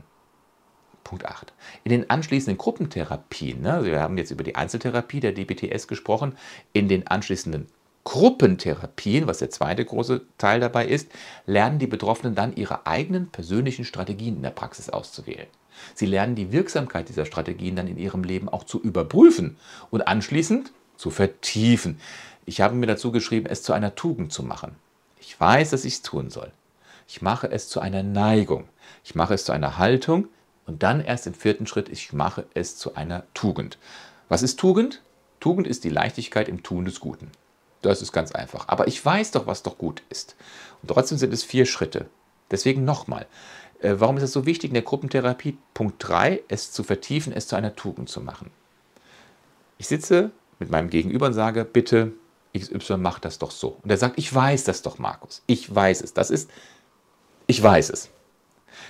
[1.03, 1.53] Punkt 8.
[1.83, 6.35] In den anschließenden Gruppentherapien, ne, also wir haben jetzt über die Einzeltherapie der DBTS gesprochen,
[6.73, 7.67] in den anschließenden
[8.05, 11.11] Gruppentherapien, was der zweite große Teil dabei ist,
[11.45, 15.45] lernen die Betroffenen dann ihre eigenen persönlichen Strategien in der Praxis auszuwählen.
[15.95, 19.57] Sie lernen die Wirksamkeit dieser Strategien dann in ihrem Leben auch zu überprüfen
[19.91, 21.99] und anschließend zu vertiefen.
[22.45, 24.75] Ich habe mir dazu geschrieben, es zu einer Tugend zu machen.
[25.19, 26.51] Ich weiß, dass ich es tun soll.
[27.07, 28.67] Ich mache es zu einer Neigung.
[29.03, 30.27] Ich mache es zu einer Haltung
[30.65, 33.77] und dann erst im vierten Schritt, ich mache es zu einer Tugend.
[34.27, 35.01] Was ist Tugend?
[35.39, 37.31] Tugend ist die Leichtigkeit im Tun des Guten.
[37.81, 38.67] Das ist ganz einfach.
[38.67, 40.35] Aber ich weiß doch, was doch gut ist.
[40.81, 42.07] Und trotzdem sind es vier Schritte.
[42.51, 43.25] Deswegen nochmal.
[43.79, 45.57] Äh, warum ist es so wichtig in der Gruppentherapie?
[45.73, 48.51] Punkt 3, es zu vertiefen, es zu einer Tugend zu machen.
[49.77, 52.13] Ich sitze mit meinem Gegenüber und sage, bitte,
[52.57, 53.77] XY macht das doch so.
[53.83, 55.43] Und er sagt, ich weiß das doch, Markus.
[55.45, 56.13] Ich weiß es.
[56.13, 56.49] Das ist,
[57.47, 58.09] ich weiß es.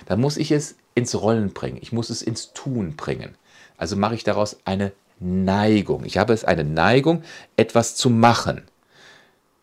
[0.06, 1.78] Dann muss ich es ins Rollen bringen.
[1.80, 3.36] Ich muss es ins Tun bringen.
[3.76, 6.04] Also mache ich daraus eine Neigung.
[6.04, 7.22] Ich habe es eine Neigung,
[7.56, 8.62] etwas zu machen.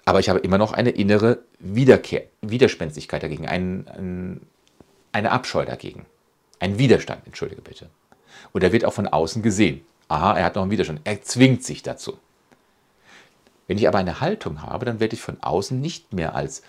[0.05, 4.41] Aber ich habe immer noch eine innere Wiederkehr, Widerspenstigkeit dagegen, ein, ein,
[5.17, 6.05] eine Abscheu dagegen.
[6.59, 7.89] Ein Widerstand, entschuldige bitte.
[8.53, 9.81] Und er wird auch von außen gesehen.
[10.07, 11.01] Aha, er hat noch einen Widerstand.
[11.03, 12.17] Er zwingt sich dazu.
[13.65, 16.61] Wenn ich aber eine Haltung habe, dann werde ich von außen nicht mehr als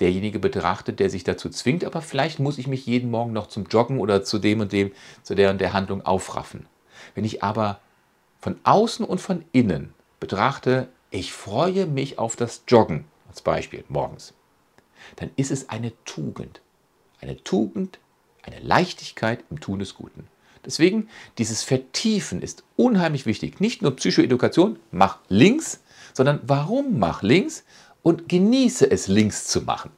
[0.00, 3.64] derjenige betrachtet, der sich dazu zwingt, aber vielleicht muss ich mich jeden Morgen noch zum
[3.64, 4.92] Joggen oder zu dem und dem,
[5.24, 6.66] zu der und der Handlung aufraffen.
[7.16, 7.80] Wenn ich aber
[8.38, 14.34] von außen und von innen betrachte, ich freue mich auf das Joggen, als Beispiel morgens,
[15.16, 16.60] dann ist es eine Tugend.
[17.20, 17.98] Eine Tugend,
[18.42, 20.26] eine Leichtigkeit im Tun des Guten.
[20.64, 23.60] Deswegen, dieses Vertiefen ist unheimlich wichtig.
[23.60, 25.80] Nicht nur Psychoedukation, mach links,
[26.12, 27.64] sondern warum mach links
[28.02, 29.90] und genieße es links zu machen.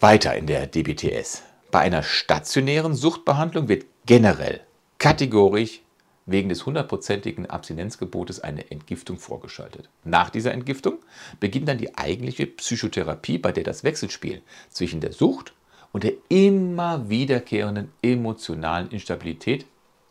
[0.00, 1.42] Weiter in der DBTS.
[1.70, 4.60] Bei einer stationären Suchtbehandlung wird generell
[4.98, 5.80] kategorisch
[6.28, 9.88] wegen des hundertprozentigen Abstinenzgebotes eine Entgiftung vorgeschaltet.
[10.04, 10.98] Nach dieser Entgiftung
[11.40, 15.54] beginnt dann die eigentliche Psychotherapie, bei der das Wechselspiel zwischen der Sucht
[15.92, 19.66] und der immer wiederkehrenden emotionalen Instabilität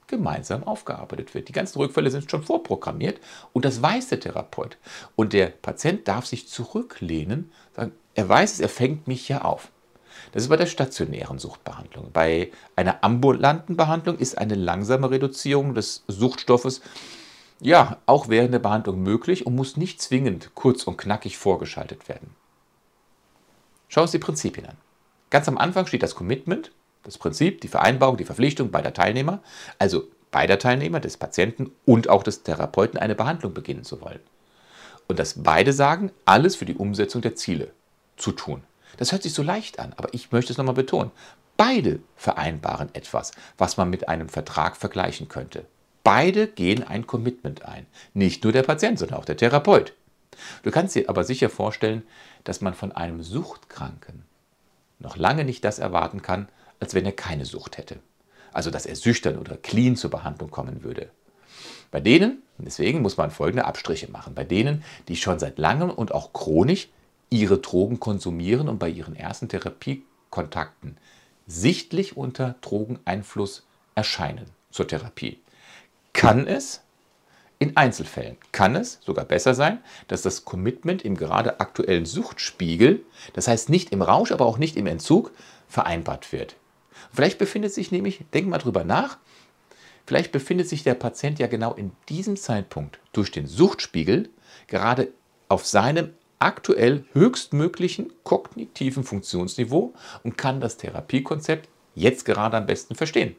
[0.08, 1.50] gemeinsam aufgearbeitet wird.
[1.50, 3.20] Die ganzen Rückfälle sind schon vorprogrammiert
[3.54, 4.78] und das weiß der Therapeut.
[5.16, 9.70] Und der Patient darf sich zurücklehnen, sagen, er weiß es, er fängt mich ja auf.
[10.32, 12.12] Das ist bei der stationären Suchtbehandlung.
[12.12, 16.82] Bei einer ambulanten Behandlung ist eine langsame Reduzierung des Suchtstoffes
[17.60, 22.36] ja auch während der Behandlung möglich und muss nicht zwingend kurz und knackig vorgeschaltet werden.
[23.88, 24.78] Schauen wir uns die Prinzipien an.
[25.30, 26.72] Ganz am Anfang steht das Commitment,
[27.04, 29.42] das Prinzip, die Vereinbarung, die Verpflichtung beider Teilnehmer,
[29.80, 34.20] also beider Teilnehmer, des Patienten und auch des Therapeuten, eine Behandlung beginnen zu wollen.
[35.08, 37.72] Und dass beide sagen, alles für die Umsetzung der Ziele
[38.18, 38.64] zu tun.
[38.98, 41.12] Das hört sich so leicht an, aber ich möchte es nochmal betonen.
[41.56, 45.66] Beide vereinbaren etwas, was man mit einem Vertrag vergleichen könnte.
[46.04, 47.86] Beide gehen ein Commitment ein.
[48.14, 49.94] Nicht nur der Patient, sondern auch der Therapeut.
[50.64, 52.04] Du kannst dir aber sicher vorstellen,
[52.44, 54.24] dass man von einem Suchtkranken
[55.00, 56.48] noch lange nicht das erwarten kann,
[56.80, 58.00] als wenn er keine Sucht hätte.
[58.54, 61.10] Also dass er süchtern oder clean zur Behandlung kommen würde.
[61.92, 66.14] Bei denen, deswegen muss man folgende Abstriche machen, bei denen, die schon seit langem und
[66.14, 66.90] auch chronisch
[67.30, 70.98] ihre Drogen konsumieren und bei ihren ersten Therapiekontakten
[71.46, 75.40] sichtlich unter Drogeneinfluss erscheinen zur Therapie,
[76.14, 76.82] kann es
[77.60, 83.48] in Einzelfällen kann es sogar besser sein, dass das Commitment im gerade aktuellen Suchtspiegel, das
[83.48, 85.32] heißt nicht im Rausch, aber auch nicht im Entzug,
[85.68, 86.56] vereinbart wird.
[87.12, 89.18] Vielleicht befindet sich nämlich, denk mal drüber nach,
[90.06, 94.30] vielleicht befindet sich der Patient ja genau in diesem Zeitpunkt durch den Suchtspiegel
[94.68, 95.10] gerade
[95.50, 103.36] auf seinem aktuell höchstmöglichen kognitiven Funktionsniveau und kann das Therapiekonzept jetzt gerade am besten verstehen.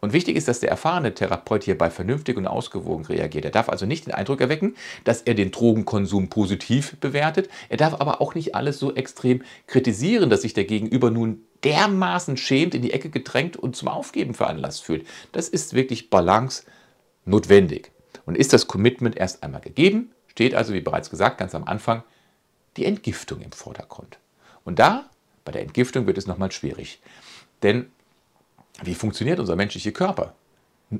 [0.00, 3.44] Und wichtig ist, dass der erfahrene Therapeut hierbei vernünftig und ausgewogen reagiert.
[3.44, 7.48] Er darf also nicht den Eindruck erwecken, dass er den Drogenkonsum positiv bewertet.
[7.70, 12.36] Er darf aber auch nicht alles so extrem kritisieren, dass sich der Gegenüber nun dermaßen
[12.36, 15.06] schämt, in die Ecke gedrängt und zum Aufgeben veranlasst fühlt.
[15.32, 16.64] Das ist wirklich Balance
[17.24, 17.90] notwendig.
[18.26, 22.02] Und ist das Commitment erst einmal gegeben, steht also, wie bereits gesagt, ganz am Anfang
[22.76, 24.18] die Entgiftung im Vordergrund.
[24.64, 25.08] Und da,
[25.44, 27.00] bei der Entgiftung, wird es nochmal schwierig.
[27.62, 27.90] Denn
[28.82, 30.34] wie funktioniert unser menschlicher Körper?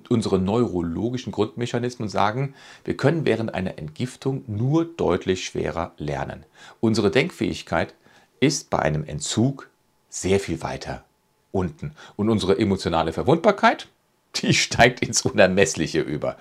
[0.09, 6.45] Unsere neurologischen Grundmechanismen sagen, wir können während einer Entgiftung nur deutlich schwerer lernen.
[6.81, 7.95] Unsere Denkfähigkeit
[8.41, 9.71] ist bei einem Entzug
[10.09, 11.05] sehr viel weiter
[11.53, 11.93] unten.
[12.17, 13.89] Und unsere emotionale Verwundbarkeit,
[14.37, 16.37] die steigt ins Unermessliche über.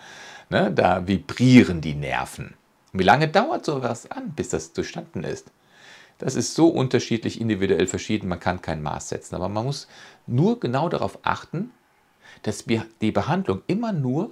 [0.50, 2.54] Ne, da vibrieren die Nerven.
[2.98, 5.52] Wie lange dauert sowas an, bis das durchstanden ist?
[6.18, 9.36] Das ist so unterschiedlich individuell verschieden, man kann kein Maß setzen.
[9.36, 9.90] Aber man muss
[10.28, 11.72] nur genau darauf achten,
[12.44, 12.64] dass
[13.02, 14.32] die Behandlung immer nur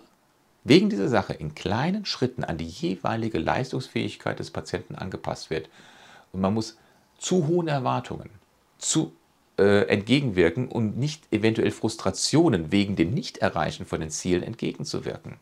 [0.63, 5.69] wegen dieser Sache in kleinen Schritten an die jeweilige Leistungsfähigkeit des Patienten angepasst wird.
[6.31, 6.77] Und man muss
[7.17, 8.29] zu hohen Erwartungen
[8.77, 9.11] zu
[9.57, 15.37] äh, entgegenwirken und nicht eventuell Frustrationen wegen dem Nichterreichen von den Zielen entgegenzuwirken.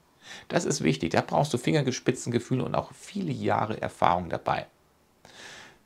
[0.48, 1.12] Das ist wichtig.
[1.12, 4.66] Da brauchst du Fingerspitzengefühle und auch viele Jahre Erfahrung dabei.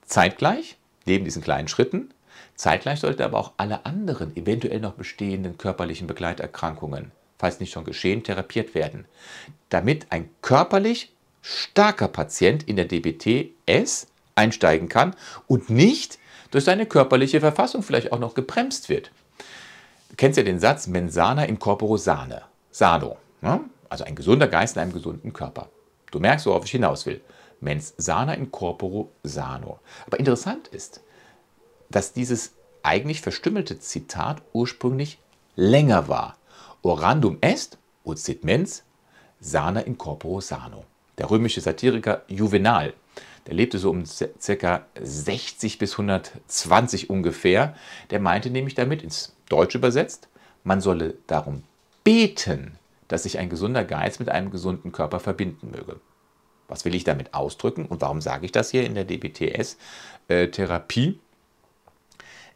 [0.05, 2.13] Zeitgleich, neben diesen kleinen Schritten,
[2.55, 8.23] zeitgleich sollte aber auch alle anderen eventuell noch bestehenden körperlichen Begleiterkrankungen falls nicht schon geschehen,
[8.23, 9.05] therapiert werden,
[9.69, 15.15] damit ein körperlich starker Patient in der DBTS einsteigen kann
[15.47, 16.17] und nicht
[16.51, 19.11] durch seine körperliche Verfassung vielleicht auch noch gebremst wird.
[20.09, 23.61] Du kennst ja den Satz, mensana in corporo sane, sano, ne?
[23.89, 25.69] Also ein gesunder Geist in einem gesunden Körper.
[26.11, 27.21] Du merkst, worauf ich hinaus will.
[27.59, 29.79] Mens sana in corporo sano.
[30.05, 31.01] Aber interessant ist,
[31.89, 35.19] dass dieses eigentlich verstümmelte Zitat ursprünglich
[35.55, 36.37] länger war.
[36.81, 38.83] Orandum est, ut sit mens,
[39.39, 40.85] sana in corporo sano.
[41.17, 42.93] Der römische Satiriker Juvenal,
[43.47, 44.85] der lebte so um ca.
[45.01, 47.75] 60 bis 120 ungefähr,
[48.09, 50.27] der meinte nämlich damit, ins Deutsche übersetzt,
[50.63, 51.63] man solle darum
[52.03, 55.99] beten, dass sich ein gesunder Geist mit einem gesunden Körper verbinden möge.
[56.67, 61.09] Was will ich damit ausdrücken und warum sage ich das hier in der DBTS-Therapie?
[61.09, 61.19] Äh,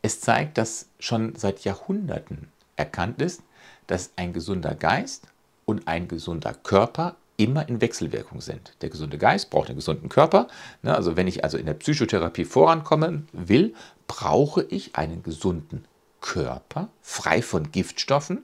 [0.02, 3.44] es zeigt, dass schon seit Jahrhunderten erkannt ist,
[3.88, 5.28] dass ein gesunder Geist
[5.66, 8.74] und ein gesunder Körper immer in Wechselwirkung sind.
[8.82, 10.48] Der gesunde Geist braucht einen gesunden Körper.
[10.82, 13.74] Ne, also wenn ich also in der Psychotherapie vorankommen will,
[14.08, 15.86] brauche ich einen gesunden
[16.22, 18.44] Körper, frei von Giftstoffen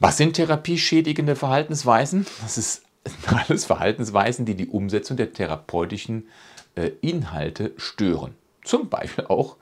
[0.00, 2.26] Was sind therapieschädigende Verhaltensweisen?
[2.42, 2.82] Das ist
[3.26, 6.28] alles Verhaltensweisen, die die Umsetzung der therapeutischen
[6.74, 8.34] äh, Inhalte stören.
[8.64, 9.56] Zum Beispiel auch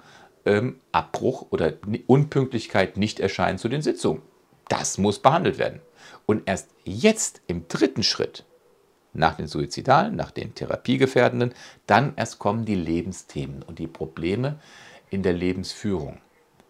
[0.45, 1.75] ähm, Abbruch oder
[2.07, 4.23] Unpünktlichkeit, nicht erscheinen zu den Sitzungen.
[4.69, 5.81] Das muss behandelt werden.
[6.27, 8.45] Und erst jetzt im dritten Schritt
[9.13, 11.55] nach den Suizidalen, nach den Therapiegefährdenden,
[11.87, 14.59] dann erst kommen die Lebensthemen und die Probleme
[15.11, 16.19] in der Lebensführung,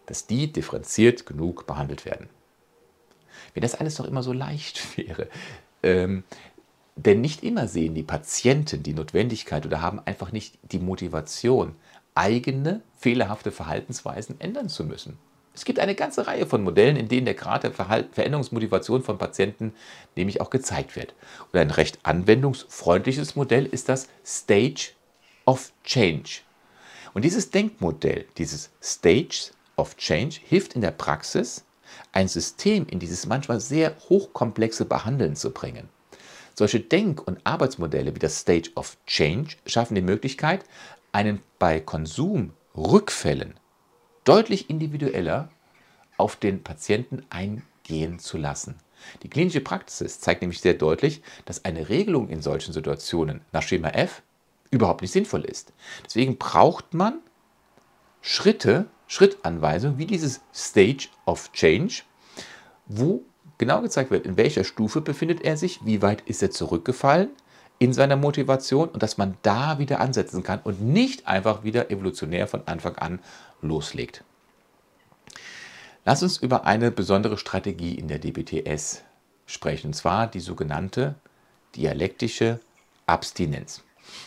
[0.05, 2.29] dass die differenziert genug behandelt werden.
[3.53, 5.29] Wenn das alles doch immer so leicht wäre,
[5.81, 6.23] ähm,
[6.95, 11.75] denn nicht immer sehen die Patienten die Notwendigkeit oder haben einfach nicht die Motivation,
[12.13, 15.17] eigene fehlerhafte Verhaltensweisen ändern zu müssen.
[15.55, 19.73] Es gibt eine ganze Reihe von Modellen, in denen der Grad der Veränderungsmotivation von Patienten
[20.15, 21.13] nämlich auch gezeigt wird.
[21.51, 24.93] Und ein recht anwendungsfreundliches Modell ist das Stage
[25.45, 26.41] of Change.
[27.13, 31.63] Und dieses Denkmodell, dieses Stage of Change, hilft in der Praxis,
[32.11, 35.89] ein System in dieses manchmal sehr hochkomplexe Behandeln zu bringen.
[36.55, 40.65] Solche Denk- und Arbeitsmodelle wie das Stage of Change schaffen die Möglichkeit,
[41.11, 43.53] einen bei Konsumrückfällen
[44.23, 45.49] deutlich individueller
[46.17, 48.75] auf den Patienten eingehen zu lassen.
[49.23, 53.89] Die klinische Praxis zeigt nämlich sehr deutlich, dass eine Regelung in solchen Situationen nach Schema
[53.89, 54.21] F
[54.71, 55.73] überhaupt nicht sinnvoll ist.
[56.05, 57.19] Deswegen braucht man
[58.21, 62.03] Schritte, Schrittanweisungen wie dieses Stage of Change,
[62.85, 63.23] wo
[63.57, 67.29] genau gezeigt wird, in welcher Stufe befindet er sich, wie weit ist er zurückgefallen
[67.79, 72.47] in seiner Motivation und dass man da wieder ansetzen kann und nicht einfach wieder evolutionär
[72.47, 73.19] von Anfang an
[73.63, 74.23] loslegt.
[76.05, 79.03] Lass uns über eine besondere Strategie in der DBTS
[79.45, 81.15] sprechen, und zwar die sogenannte
[81.75, 82.59] dialektische
[83.05, 83.83] Abstinenz.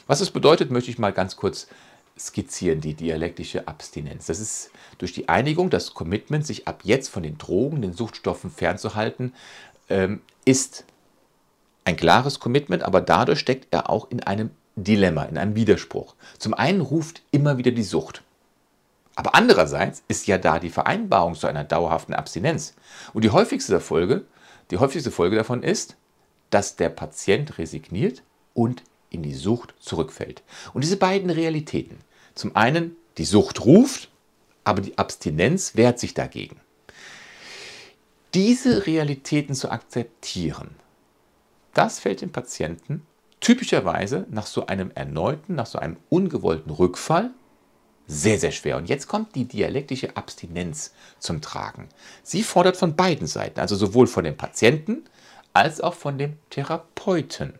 [0.06, 1.68] Was es bedeutet, möchte ich mal ganz kurz
[2.18, 4.26] skizzieren, die dialektische Abstinenz.
[4.26, 8.50] Das ist durch die Einigung, das Commitment, sich ab jetzt von den Drogen, den Suchtstoffen
[8.50, 9.34] fernzuhalten,
[9.90, 10.84] ähm, ist
[11.84, 16.14] ein klares Commitment, aber dadurch steckt er auch in einem Dilemma, in einem Widerspruch.
[16.38, 18.22] Zum einen ruft immer wieder die Sucht.
[19.16, 22.74] Aber andererseits ist ja da die Vereinbarung zu einer dauerhaften Abstinenz.
[23.14, 24.24] Und die häufigste Folge,
[24.70, 25.96] die häufigste Folge davon ist,
[26.50, 28.22] dass der Patient resigniert
[28.54, 30.42] und in die Sucht zurückfällt.
[30.74, 31.98] Und diese beiden Realitäten,
[32.34, 34.10] zum einen die Sucht ruft,
[34.64, 36.60] aber die Abstinenz wehrt sich dagegen.
[38.34, 40.70] Diese Realitäten zu akzeptieren,
[41.72, 43.06] das fällt dem Patienten
[43.40, 47.30] typischerweise nach so einem erneuten, nach so einem ungewollten Rückfall
[48.06, 48.76] sehr, sehr schwer.
[48.76, 51.88] Und jetzt kommt die dialektische Abstinenz zum Tragen.
[52.22, 55.04] Sie fordert von beiden Seiten, also sowohl von dem Patienten
[55.52, 57.54] als auch von dem Therapeuten,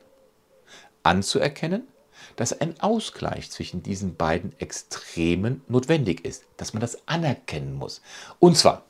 [1.03, 1.87] anzuerkennen,
[2.35, 8.03] dass ein Ausgleich zwischen diesen beiden Extremen notwendig ist, dass man das anerkennen muss.
[8.41, 8.85] Und zwar,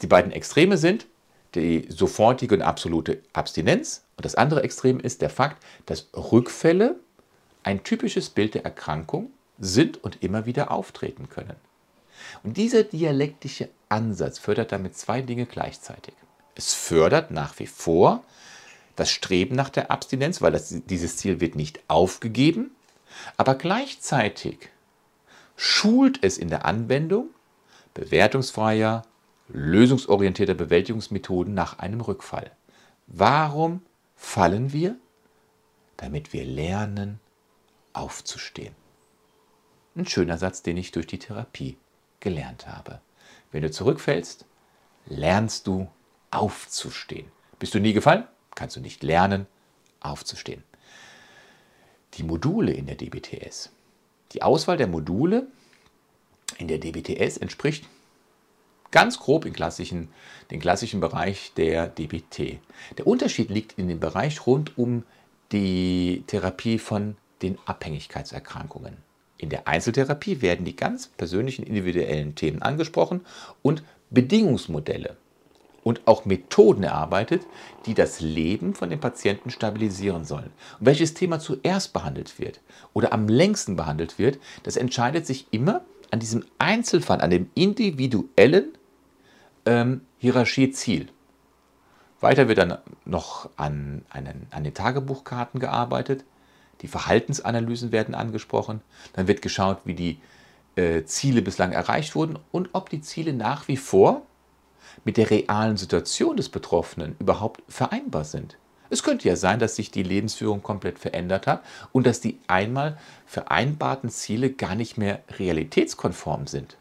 [0.00, 1.06] die beiden Extreme sind
[1.54, 7.00] die sofortige und absolute Abstinenz und das andere Extrem ist der Fakt, dass Rückfälle
[7.64, 11.56] ein typisches Bild der Erkrankung sind und immer wieder auftreten können.
[12.42, 16.14] Und dieser dialektische Ansatz fördert damit zwei Dinge gleichzeitig.
[16.54, 18.24] Es fördert nach wie vor
[18.96, 22.72] das Streben nach der Abstinenz, weil das, dieses Ziel wird nicht aufgegeben,
[23.36, 24.70] aber gleichzeitig
[25.56, 27.30] schult es in der Anwendung
[27.94, 29.02] bewertungsfreier,
[29.48, 32.50] lösungsorientierter Bewältigungsmethoden nach einem Rückfall.
[33.06, 33.82] Warum
[34.14, 34.96] fallen wir?
[35.96, 37.20] Damit wir lernen,
[37.92, 38.74] aufzustehen.
[39.96, 41.76] Ein schöner Satz, den ich durch die Therapie
[42.20, 43.00] gelernt habe.
[43.50, 44.44] Wenn du zurückfällst,
[45.06, 45.88] lernst du
[46.30, 47.26] aufzustehen.
[47.58, 48.24] Bist du nie gefallen?
[48.54, 49.46] kannst du nicht lernen,
[50.00, 50.62] aufzustehen.
[52.14, 53.70] Die Module in der DBTS.
[54.32, 55.46] Die Auswahl der Module
[56.58, 57.86] in der DBTS entspricht
[58.90, 60.08] ganz grob in klassischen,
[60.50, 62.58] den klassischen Bereich der DBT.
[62.98, 65.04] Der Unterschied liegt in dem Bereich rund um
[65.52, 68.96] die Therapie von den Abhängigkeitserkrankungen.
[69.40, 73.22] In der Einzeltherapie werden die ganz persönlichen individuellen Themen angesprochen
[73.62, 75.16] und Bedingungsmodelle
[75.82, 77.46] und auch Methoden erarbeitet,
[77.86, 80.50] die das Leben von den Patienten stabilisieren sollen.
[80.78, 82.60] Und welches Thema zuerst behandelt wird
[82.92, 85.80] oder am längsten behandelt wird, das entscheidet sich immer
[86.10, 88.74] an diesem Einzelfall, an dem individuellen
[89.64, 91.08] ähm, Hierarchieziel.
[92.20, 92.76] Weiter wird dann
[93.06, 96.24] noch an, einen, an den Tagebuchkarten gearbeitet.
[96.82, 98.80] Die Verhaltensanalysen werden angesprochen.
[99.12, 100.18] Dann wird geschaut, wie die
[100.76, 104.22] äh, Ziele bislang erreicht wurden und ob die Ziele nach wie vor
[105.04, 108.56] mit der realen Situation des Betroffenen überhaupt vereinbar sind.
[108.90, 111.62] Es könnte ja sein, dass sich die Lebensführung komplett verändert hat
[111.92, 116.76] und dass die einmal vereinbarten Ziele gar nicht mehr realitätskonform sind.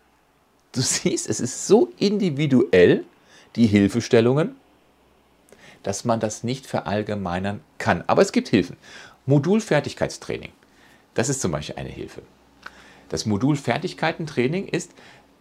[0.72, 3.06] Du siehst, es ist so individuell,
[3.56, 4.56] die Hilfestellungen,
[5.84, 8.04] dass man das nicht verallgemeinern kann.
[8.08, 8.76] Aber es gibt Hilfen.
[9.30, 10.52] Modulfertigkeitstraining,
[11.14, 12.24] das ist zum Beispiel eine Hilfe.
[13.10, 14.92] Das Modulfertigkeitentraining ist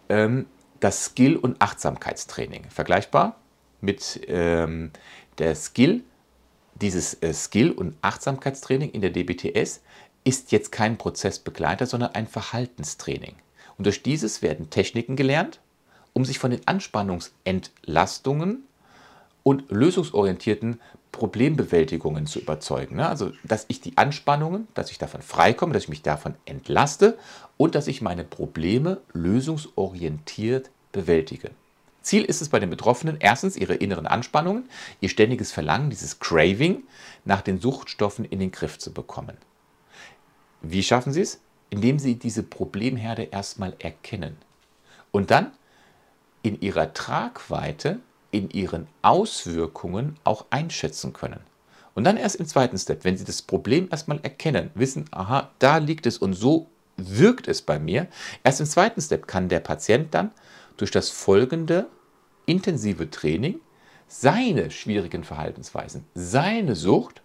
[0.09, 0.45] ähm,
[0.79, 2.65] das Skill- und Achtsamkeitstraining.
[2.69, 3.37] Vergleichbar
[3.81, 4.91] mit ähm,
[5.39, 6.03] der Skill,
[6.75, 9.81] dieses äh, Skill- und Achtsamkeitstraining in der DBTS
[10.23, 13.37] ist jetzt kein Prozessbegleiter, sondern ein Verhaltenstraining.
[13.79, 15.61] Und durch dieses werden Techniken gelernt,
[16.13, 18.65] um sich von den Anspannungsentlastungen
[19.43, 20.79] und lösungsorientierten
[21.11, 22.97] Problembewältigungen zu überzeugen.
[22.97, 23.07] Ne?
[23.07, 27.17] Also, dass ich die Anspannungen, dass ich davon freikomme, dass ich mich davon entlaste
[27.57, 31.51] und dass ich meine Probleme lösungsorientiert bewältige.
[32.01, 34.69] Ziel ist es bei den Betroffenen erstens ihre inneren Anspannungen,
[35.01, 36.83] ihr ständiges Verlangen, dieses Craving
[37.25, 39.37] nach den Suchtstoffen in den Griff zu bekommen.
[40.61, 41.39] Wie schaffen sie es?
[41.69, 44.37] Indem sie diese Problemherde erstmal erkennen
[45.11, 45.51] und dann
[46.41, 47.99] in ihrer Tragweite
[48.31, 51.39] in ihren Auswirkungen auch einschätzen können.
[51.95, 55.77] Und dann erst im zweiten Step, wenn Sie das Problem erstmal erkennen, wissen, aha, da
[55.77, 56.67] liegt es und so
[56.97, 58.07] wirkt es bei mir,
[58.43, 60.31] erst im zweiten Step kann der Patient dann
[60.77, 61.87] durch das folgende
[62.45, 63.59] intensive Training
[64.07, 67.21] seine schwierigen Verhaltensweisen, seine Sucht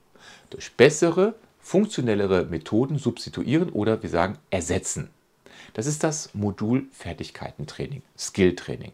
[0.51, 5.11] durch bessere, funktionellere Methoden substituieren oder wir sagen ersetzen.
[5.73, 8.93] Das ist das Modul Fertigkeitentraining, Skilltraining.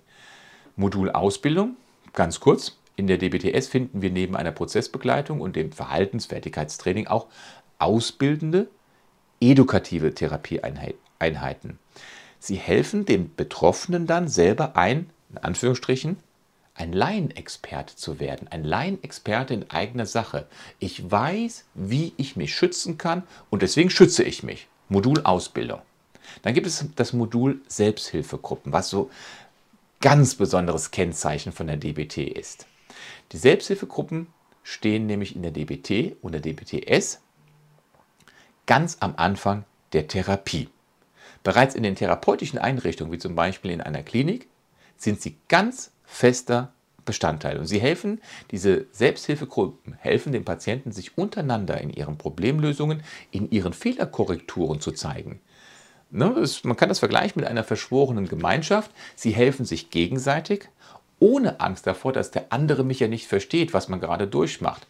[0.77, 1.77] Modul Ausbildung
[2.13, 7.27] Ganz kurz, in der DBTS finden wir neben einer Prozessbegleitung und dem Verhaltensfertigkeitstraining auch
[7.79, 8.69] ausbildende,
[9.41, 11.79] edukative Therapieeinheiten.
[12.39, 16.19] Sie helfen den Betroffenen dann selber ein, in Anführungsstrichen,
[16.75, 20.47] ein Laienexperte zu werden, ein Laienexperte in eigener Sache.
[20.79, 24.69] Ich weiß, wie ich mich schützen kann und deswegen schütze ich mich.
[24.89, 25.81] Modul Ausbildung.
[26.43, 29.11] Dann gibt es das Modul Selbsthilfegruppen, was so
[30.01, 32.67] ganz besonderes Kennzeichen von der DBT ist.
[33.33, 34.29] Die Selbsthilfegruppen
[34.63, 37.21] stehen nämlich in der DBT und der DBTS
[38.67, 40.69] ganz am Anfang der Therapie.
[41.43, 44.49] Bereits in den therapeutischen Einrichtungen, wie zum Beispiel in einer Klinik,
[44.97, 46.73] sind sie ganz fester
[47.05, 47.59] Bestandteil.
[47.59, 48.21] Und sie helfen,
[48.51, 55.41] diese Selbsthilfegruppen helfen den Patienten, sich untereinander in ihren Problemlösungen, in ihren Fehlerkorrekturen zu zeigen.
[56.11, 58.91] Ne, das, man kann das vergleichen mit einer verschworenen Gemeinschaft.
[59.15, 60.69] Sie helfen sich gegenseitig,
[61.21, 64.87] ohne Angst davor, dass der andere mich ja nicht versteht, was man gerade durchmacht.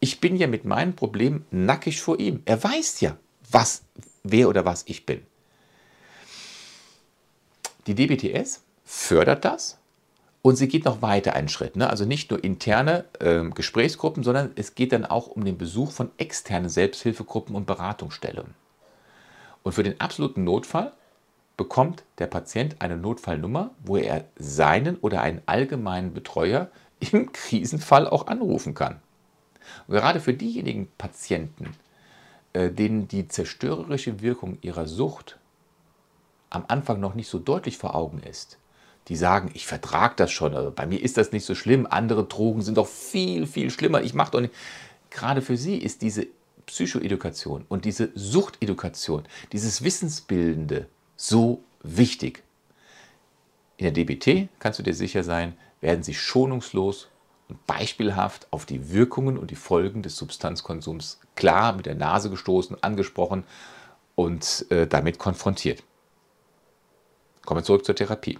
[0.00, 2.42] Ich bin ja mit meinem Problem nackig vor ihm.
[2.46, 3.16] Er weiß ja,
[3.50, 3.82] was,
[4.22, 5.22] wer oder was ich bin.
[7.86, 9.78] Die DBTS fördert das
[10.42, 11.76] und sie geht noch weiter einen Schritt.
[11.76, 11.88] Ne?
[11.90, 16.10] Also nicht nur interne äh, Gesprächsgruppen, sondern es geht dann auch um den Besuch von
[16.18, 18.54] externen Selbsthilfegruppen und Beratungsstellen.
[19.66, 20.92] Und für den absoluten Notfall
[21.56, 28.28] bekommt der Patient eine Notfallnummer, wo er seinen oder einen allgemeinen Betreuer im Krisenfall auch
[28.28, 29.00] anrufen kann.
[29.88, 31.72] Und gerade für diejenigen Patienten,
[32.52, 35.36] äh, denen die zerstörerische Wirkung ihrer Sucht
[36.48, 38.58] am Anfang noch nicht so deutlich vor Augen ist,
[39.08, 42.22] die sagen, ich vertrage das schon, also bei mir ist das nicht so schlimm, andere
[42.22, 44.54] Drogen sind doch viel, viel schlimmer, ich mache doch nicht.
[45.10, 46.28] Gerade für sie ist diese
[46.66, 52.42] Psychoedukation und diese Suchtedukation, dieses Wissensbildende so wichtig.
[53.76, 57.08] In der DBT, kannst du dir sicher sein, werden sie schonungslos
[57.48, 62.82] und beispielhaft auf die Wirkungen und die Folgen des Substanzkonsums klar mit der Nase gestoßen,
[62.82, 63.44] angesprochen
[64.14, 65.84] und äh, damit konfrontiert.
[67.44, 68.38] Kommen wir zurück zur Therapie.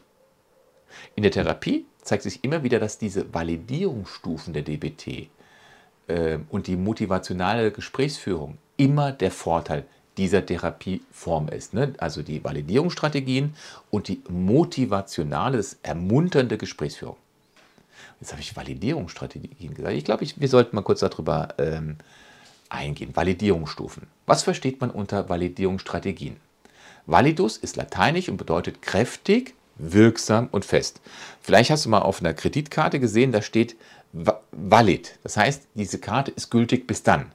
[1.15, 5.29] In der Therapie zeigt sich immer wieder, dass diese Validierungsstufen der DBT
[6.09, 9.85] äh, und die motivationale Gesprächsführung immer der Vorteil
[10.17, 11.75] dieser Therapieform ist.
[11.75, 11.93] Ne?
[11.99, 13.55] Also die Validierungsstrategien
[13.91, 17.17] und die motivationale, das ermunternde Gesprächsführung.
[18.21, 19.95] Jetzt habe ich Validierungsstrategien gesagt.
[19.95, 21.97] Ich glaube, ich, wir sollten mal kurz darüber ähm,
[22.71, 23.15] eingehen.
[23.15, 24.07] Validierungsstufen.
[24.27, 26.37] Was versteht man unter Validierungsstrategien?
[27.07, 31.01] Validus ist lateinisch und bedeutet kräftig, wirksam und fest.
[31.41, 33.77] Vielleicht hast du mal auf einer Kreditkarte gesehen, da steht
[34.53, 35.19] valid.
[35.23, 37.33] Das heißt, diese Karte ist gültig bis dann.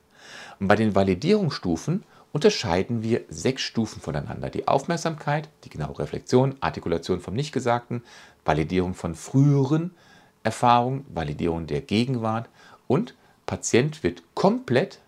[0.59, 4.49] Und bei den Validierungsstufen unterscheiden wir sechs Stufen voneinander.
[4.49, 8.03] Die Aufmerksamkeit, die genaue Reflexion, Artikulation vom Nichtgesagten,
[8.45, 9.91] Validierung von früheren
[10.43, 12.49] Erfahrungen, Validierung der Gegenwart
[12.87, 13.15] und
[13.45, 14.99] Patient wird komplett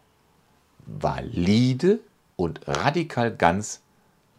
[0.86, 1.99] valide
[2.36, 3.82] und radikal ganz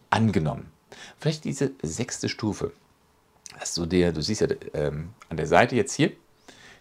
[0.09, 0.71] angenommen.
[1.17, 2.71] Vielleicht diese sechste Stufe.
[3.57, 6.11] Hast du, dir, du siehst ja ähm, an der Seite jetzt hier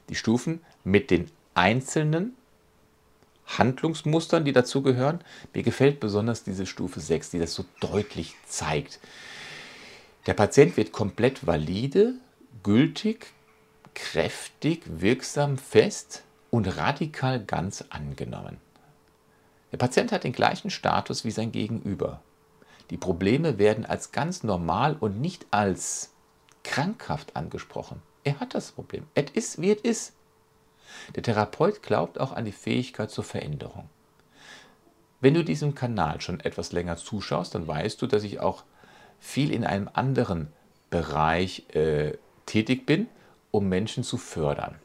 [0.09, 2.37] die Stufen mit den einzelnen
[3.47, 5.21] Handlungsmustern, die dazugehören.
[5.53, 9.01] Mir gefällt besonders diese Stufe 6, die das so deutlich zeigt.
[10.27, 12.15] Der Patient wird komplett valide,
[12.63, 13.33] gültig,
[13.95, 18.59] kräftig, wirksam, fest und radikal ganz angenommen.
[19.73, 22.21] Der Patient hat den gleichen Status wie sein Gegenüber.
[22.91, 26.13] Die Probleme werden als ganz normal und nicht als
[26.63, 28.01] krankhaft angesprochen.
[28.25, 29.07] Er hat das Problem.
[29.15, 30.13] Es ist, wie es ist.
[31.15, 33.89] Der Therapeut glaubt auch an die Fähigkeit zur Veränderung.
[35.21, 38.65] Wenn du diesem Kanal schon etwas länger zuschaust, dann weißt du, dass ich auch
[39.21, 40.53] viel in einem anderen
[40.91, 43.09] Bereich äh, tätig bin,
[43.51, 44.77] um Menschen zu fördern.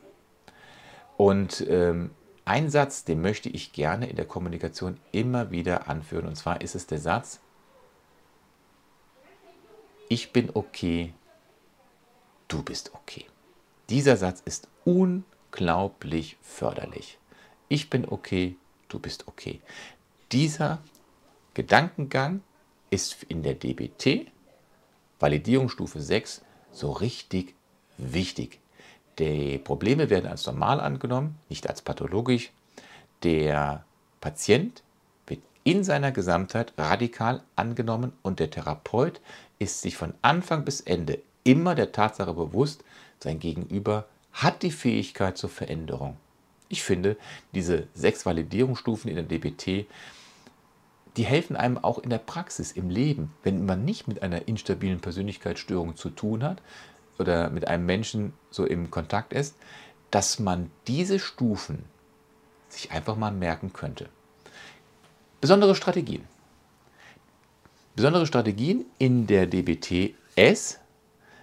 [1.17, 2.11] Und ähm,
[2.45, 6.25] ein Satz, den möchte ich gerne in der Kommunikation immer wieder anführen.
[6.25, 7.41] Und zwar ist es der Satz,
[10.07, 11.13] ich bin okay,
[12.47, 13.25] du bist okay.
[13.89, 17.17] Dieser Satz ist unglaublich förderlich.
[17.69, 18.55] Ich bin okay,
[18.87, 19.61] du bist okay.
[20.31, 20.79] Dieser
[21.55, 22.41] Gedankengang
[22.91, 24.31] ist in der DBT,
[25.19, 27.55] Validierungsstufe 6, so richtig
[27.97, 28.59] wichtig.
[29.17, 32.51] Die Probleme werden als normal angenommen, nicht als pathologisch.
[33.23, 33.83] Der
[34.21, 34.83] Patient
[35.25, 39.19] wird in seiner Gesamtheit radikal angenommen und der Therapeut
[39.57, 42.83] ist sich von Anfang bis Ende immer der Tatsache bewusst,
[43.20, 46.17] sein Gegenüber hat die Fähigkeit zur Veränderung.
[46.70, 47.17] Ich finde,
[47.53, 49.88] diese sechs Validierungsstufen in der DBT,
[51.17, 54.99] die helfen einem auch in der Praxis, im Leben, wenn man nicht mit einer instabilen
[54.99, 56.61] Persönlichkeitsstörung zu tun hat
[57.17, 59.55] oder mit einem Menschen so im Kontakt ist,
[60.11, 61.84] dass man diese Stufen
[62.70, 64.07] sich einfach mal merken könnte.
[65.41, 66.24] Besondere Strategien.
[67.95, 70.80] Besondere Strategien in der DBT-S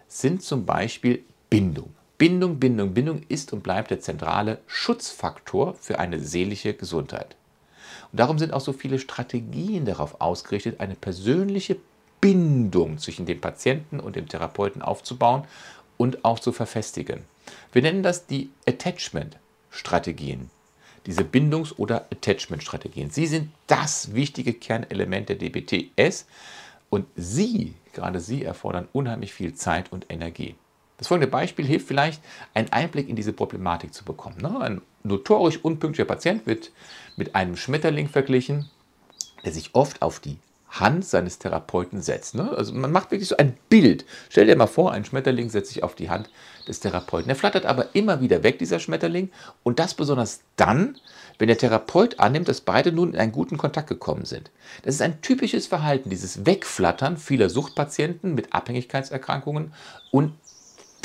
[0.09, 1.95] sind zum Beispiel Bindung.
[2.19, 7.37] Bindung, Bindung, Bindung ist und bleibt der zentrale Schutzfaktor für eine seelische Gesundheit.
[8.11, 11.77] Und darum sind auch so viele Strategien darauf ausgerichtet, eine persönliche
[12.21, 15.45] Bindung zwischen dem Patienten und dem Therapeuten aufzubauen
[15.97, 17.21] und auch zu verfestigen.
[17.73, 20.51] Wir nennen das die Attachment-Strategien.
[21.07, 23.11] Diese Bindungs- oder Attachment-Strategien.
[23.11, 26.27] Sie sind das wichtige Kernelement der DBTS
[26.91, 30.57] und sie, gerade sie, erfordern unheimlich viel Zeit und Energie.
[30.99, 32.23] Das folgende Beispiel hilft vielleicht,
[32.55, 34.39] einen Einblick in diese Problematik zu bekommen.
[34.41, 34.61] Ne?
[34.61, 36.71] Ein notorisch unpünktlicher Patient wird
[37.17, 38.71] mit einem Schmetterling verglichen,
[39.45, 40.39] der sich oft auf die
[40.69, 42.35] Hand seines Therapeuten setzt.
[42.35, 42.51] Ne?
[42.57, 44.05] Also man macht wirklich so ein Bild.
[44.29, 46.29] Stell dir mal vor, ein Schmetterling setzt sich auf die Hand
[46.67, 47.31] des Therapeuten.
[47.31, 49.31] Er flattert aber immer wieder weg, dieser Schmetterling.
[49.63, 50.99] Und das besonders dann,
[51.39, 54.51] wenn der Therapeut annimmt, dass beide nun in einen guten Kontakt gekommen sind.
[54.83, 59.73] Das ist ein typisches Verhalten, dieses Wegflattern vieler Suchtpatienten mit Abhängigkeitserkrankungen.
[60.11, 60.33] Und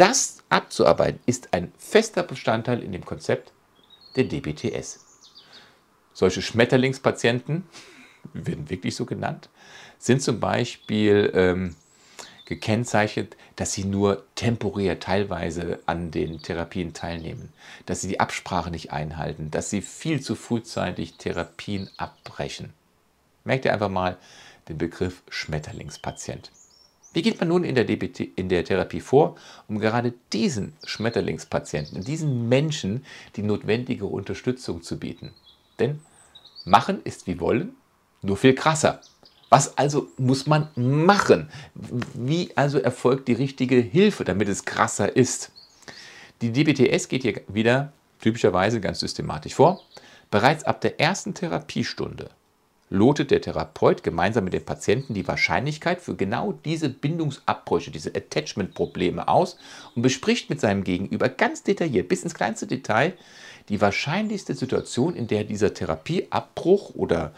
[0.01, 3.53] das abzuarbeiten, ist ein fester Bestandteil in dem Konzept
[4.15, 5.05] der DBTS.
[6.11, 7.65] Solche Schmetterlingspatienten,
[8.33, 9.49] werden wirklich so genannt,
[9.99, 11.75] sind zum Beispiel ähm,
[12.45, 17.53] gekennzeichnet, dass sie nur temporär teilweise an den Therapien teilnehmen,
[17.85, 22.73] dass sie die Absprache nicht einhalten, dass sie viel zu frühzeitig Therapien abbrechen.
[23.43, 24.17] Merkt ihr einfach mal
[24.67, 26.51] den Begriff Schmetterlingspatient.
[27.13, 29.35] Wie geht man nun in der, DBT, in der Therapie vor,
[29.67, 33.05] um gerade diesen Schmetterlingspatienten, diesen Menschen
[33.35, 35.31] die notwendige Unterstützung zu bieten?
[35.79, 35.99] Denn
[36.63, 37.75] machen ist wie wollen,
[38.21, 39.01] nur viel krasser.
[39.49, 41.49] Was also muss man machen?
[42.13, 45.51] Wie also erfolgt die richtige Hilfe, damit es krasser ist?
[46.41, 47.91] Die DBTS geht hier wieder
[48.21, 49.81] typischerweise ganz systematisch vor.
[50.29, 52.29] Bereits ab der ersten Therapiestunde
[52.91, 59.29] lotet der Therapeut gemeinsam mit dem Patienten die Wahrscheinlichkeit für genau diese Bindungsabbrüche, diese Attachment-Probleme
[59.29, 59.57] aus
[59.95, 63.13] und bespricht mit seinem Gegenüber ganz detailliert, bis ins kleinste Detail,
[63.69, 67.31] die wahrscheinlichste Situation, in der dieser Therapieabbruch oder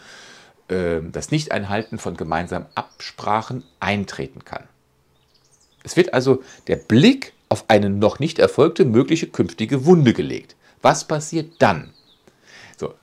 [0.69, 4.63] äh, das Nicht-Einhalten von gemeinsamen Absprachen eintreten kann.
[5.83, 10.55] Es wird also der Blick auf eine noch nicht erfolgte mögliche künftige Wunde gelegt.
[10.81, 11.93] Was passiert dann?
[12.75, 12.95] So,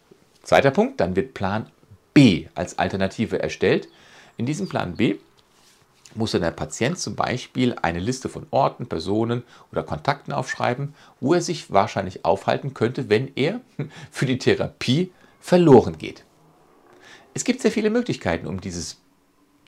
[0.43, 1.71] zweiter Punkt, dann wird Plan
[2.15, 3.89] B als Alternative erstellt.
[4.37, 5.17] In diesem Plan B
[6.15, 11.35] muss dann der Patient zum Beispiel eine Liste von Orten, Personen oder Kontakten aufschreiben, wo
[11.35, 13.61] er sich wahrscheinlich aufhalten könnte, wenn er
[14.11, 16.25] für die Therapie verloren geht.
[17.33, 18.99] Es gibt sehr viele Möglichkeiten, um dieses,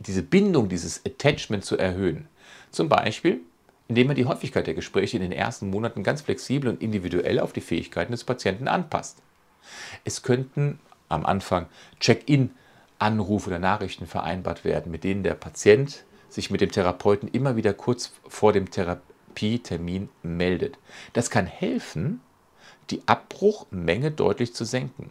[0.00, 2.28] diese Bindung, dieses Attachment zu erhöhen.
[2.70, 3.40] Zum Beispiel,
[3.88, 7.52] indem man die Häufigkeit der Gespräche in den ersten Monaten ganz flexibel und individuell auf
[7.52, 9.18] die Fähigkeiten des Patienten anpasst.
[10.04, 10.80] Es könnten
[11.12, 11.66] am Anfang
[12.00, 17.74] Check-in-Anrufe oder Nachrichten vereinbart werden, mit denen der Patient sich mit dem Therapeuten immer wieder
[17.74, 20.78] kurz vor dem Therapietermin meldet.
[21.12, 22.20] Das kann helfen,
[22.90, 25.10] die Abbruchmenge deutlich zu senken.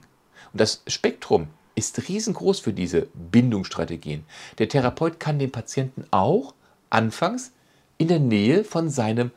[0.52, 4.26] Und das Spektrum ist riesengroß für diese Bindungsstrategien.
[4.58, 6.54] Der Therapeut kann den Patienten auch
[6.90, 7.54] anfangs
[7.98, 9.32] in der Nähe von seinem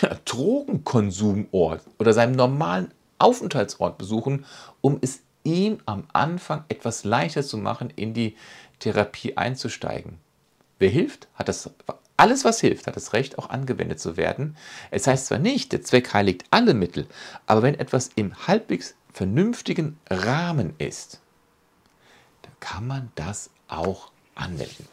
[0.00, 4.44] ja, Drogenkonsumort oder seinem normalen Aufenthaltsort besuchen,
[4.80, 8.36] um es ihm am Anfang etwas leichter zu machen, in die
[8.78, 10.18] Therapie einzusteigen.
[10.78, 11.70] Wer hilft, hat das
[12.16, 14.56] alles, was hilft, hat das Recht, auch angewendet zu werden.
[14.90, 17.06] Es heißt zwar nicht, der Zweck heiligt alle Mittel,
[17.46, 21.20] aber wenn etwas im halbwegs vernünftigen Rahmen ist,
[22.42, 24.86] dann kann man das auch anwenden.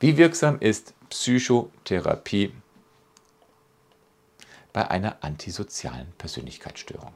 [0.00, 2.52] Wie wirksam ist Psychotherapie
[4.72, 7.12] bei einer antisozialen Persönlichkeitsstörung?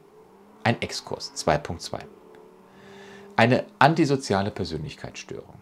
[0.63, 2.01] Ein Exkurs 2.2.
[3.37, 5.55] Eine antisoziale Persönlichkeitsstörung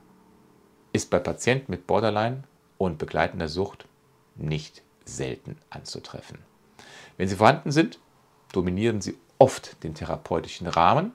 [0.92, 2.42] ist bei Patienten mit Borderline
[2.78, 3.86] und begleitender Sucht
[4.34, 6.38] nicht selten anzutreffen.
[7.16, 8.00] Wenn sie vorhanden sind,
[8.52, 11.12] dominieren sie oft den therapeutischen Rahmen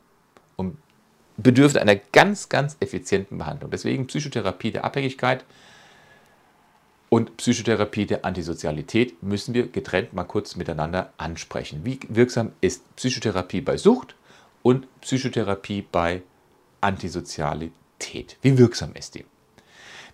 [0.55, 0.77] und
[1.35, 3.71] bedürfen einer ganz, ganz effizienten Behandlung.
[3.71, 5.43] Deswegen Psychotherapie der Abhängigkeit
[7.13, 11.81] und Psychotherapie der Antisozialität müssen wir getrennt mal kurz miteinander ansprechen.
[11.83, 14.15] Wie wirksam ist Psychotherapie bei Sucht
[14.63, 16.23] und Psychotherapie bei
[16.81, 18.37] Antisozialität?
[18.41, 19.25] Wie wirksam ist die?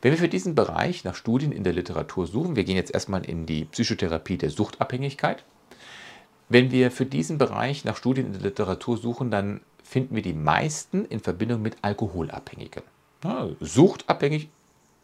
[0.02, 3.24] Wenn wir für diesen Bereich nach Studien in der Literatur suchen, wir gehen jetzt erstmal
[3.24, 5.46] in die Psychotherapie der Suchtabhängigkeit.
[6.50, 10.34] Wenn wir für diesen Bereich nach Studien in der Literatur suchen, dann finden wir die
[10.34, 12.84] meisten in Verbindung mit Alkoholabhängigen.
[13.62, 14.50] Suchtabhängig,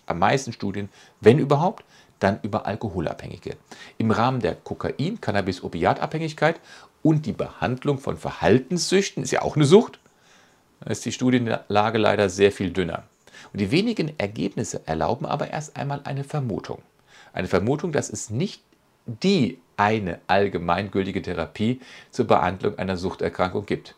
[0.06, 0.90] am meisten Studien,
[1.22, 1.84] wenn überhaupt,
[2.20, 3.58] dann über Alkoholabhängige.
[3.98, 6.60] Im Rahmen der Kokain-, Cannabis-Opiatabhängigkeit
[7.04, 10.00] und die Behandlung von Verhaltenssüchten, ist ja auch eine Sucht,
[10.86, 13.04] ist die Studienlage leider sehr viel dünner.
[13.52, 16.82] Und die wenigen Ergebnisse erlauben aber erst einmal eine Vermutung.
[17.34, 18.64] Eine Vermutung, dass es nicht
[19.06, 21.82] die eine allgemeingültige Therapie
[22.12, 23.96] zur Behandlung einer Suchterkrankung gibt.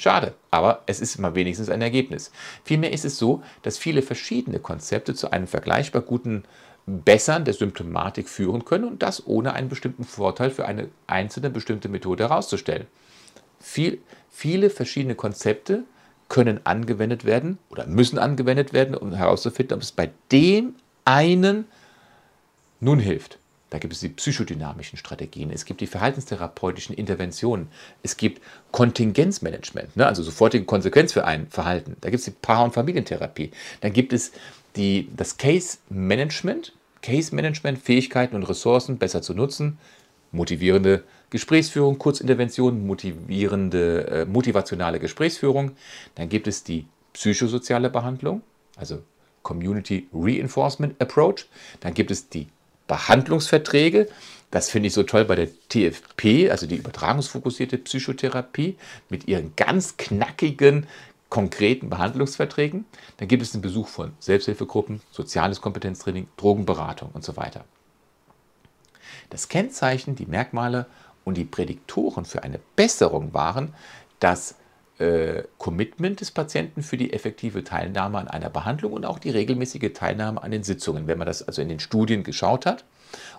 [0.00, 2.32] Schade, aber es ist immer wenigstens ein Ergebnis.
[2.64, 6.44] Vielmehr ist es so, dass viele verschiedene Konzepte zu einem vergleichbar guten
[6.86, 11.90] Bessern der Symptomatik führen können und das ohne einen bestimmten Vorteil für eine einzelne bestimmte
[11.90, 12.86] Methode herauszustellen.
[13.60, 15.84] Viel, viele verschiedene Konzepte
[16.30, 21.66] können angewendet werden oder müssen angewendet werden, um herauszufinden, ob es bei dem einen
[22.80, 23.38] nun hilft.
[23.70, 27.68] Da gibt es die psychodynamischen Strategien, es gibt die verhaltenstherapeutischen Interventionen,
[28.02, 28.42] es gibt
[28.72, 31.96] Kontingenzmanagement, ne, also sofortige Konsequenz für ein Verhalten.
[32.00, 33.52] Da gibt es die Paar- und Familientherapie.
[33.80, 34.32] Dann gibt es
[34.76, 39.78] die, das Case Management, Case Management, Fähigkeiten und Ressourcen besser zu nutzen,
[40.32, 45.72] motivierende Gesprächsführung, Kurzintervention, motivierende, äh, motivationale Gesprächsführung.
[46.16, 48.42] Dann gibt es die psychosoziale Behandlung,
[48.76, 49.02] also
[49.42, 51.46] Community Reinforcement Approach.
[51.80, 52.48] Dann gibt es die
[52.90, 54.08] Behandlungsverträge.
[54.50, 58.76] Das finde ich so toll bei der TFP, also die übertragungsfokussierte Psychotherapie,
[59.08, 60.88] mit ihren ganz knackigen,
[61.28, 62.84] konkreten Behandlungsverträgen.
[63.18, 67.64] Dann gibt es den Besuch von Selbsthilfegruppen, soziales Kompetenztraining, Drogenberatung und so weiter.
[69.30, 70.86] Das Kennzeichen, die Merkmale
[71.24, 73.72] und die Prädiktoren für eine Besserung waren
[74.18, 74.56] das
[75.00, 79.92] äh, Commitment des Patienten für die effektive Teilnahme an einer Behandlung und auch die regelmäßige
[79.94, 82.84] Teilnahme an den Sitzungen, wenn man das also in den Studien geschaut hat.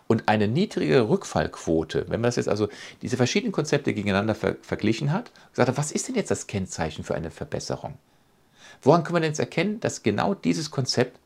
[0.07, 2.68] Und eine niedrige Rückfallquote, wenn man das jetzt also
[3.01, 7.03] diese verschiedenen Konzepte gegeneinander ver verglichen hat, gesagt hat, was ist denn jetzt das Kennzeichen
[7.03, 7.93] für eine Verbesserung?
[8.82, 11.20] Woran kann man denn jetzt erkennen, dass genau dieses Konzept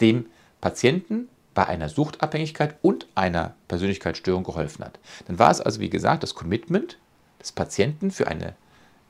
[0.00, 0.26] dem
[0.60, 5.00] Patienten bei einer Suchtabhängigkeit und einer Persönlichkeitsstörung geholfen hat?
[5.26, 6.98] Dann war es also, wie gesagt, das Commitment
[7.40, 8.54] des Patienten für eine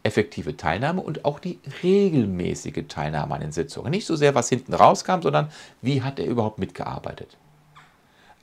[0.02, 3.90] effektive Teilnahme und auch die regelmäßige Teilnahme an den Sitzungen.
[3.90, 5.50] Nicht so sehr, was hinten rauskam, sondern
[5.82, 7.36] wie hat er überhaupt mitgearbeitet.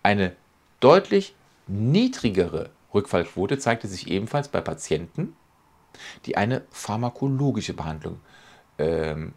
[0.04, 0.36] Eine
[0.80, 1.36] deutlich
[1.68, 5.36] niedrigere Rückfallquote zeigte sich ebenfalls bei Patienten,
[6.26, 8.20] die eine pharmakologische Behandlung
[8.78, 9.34] ähm,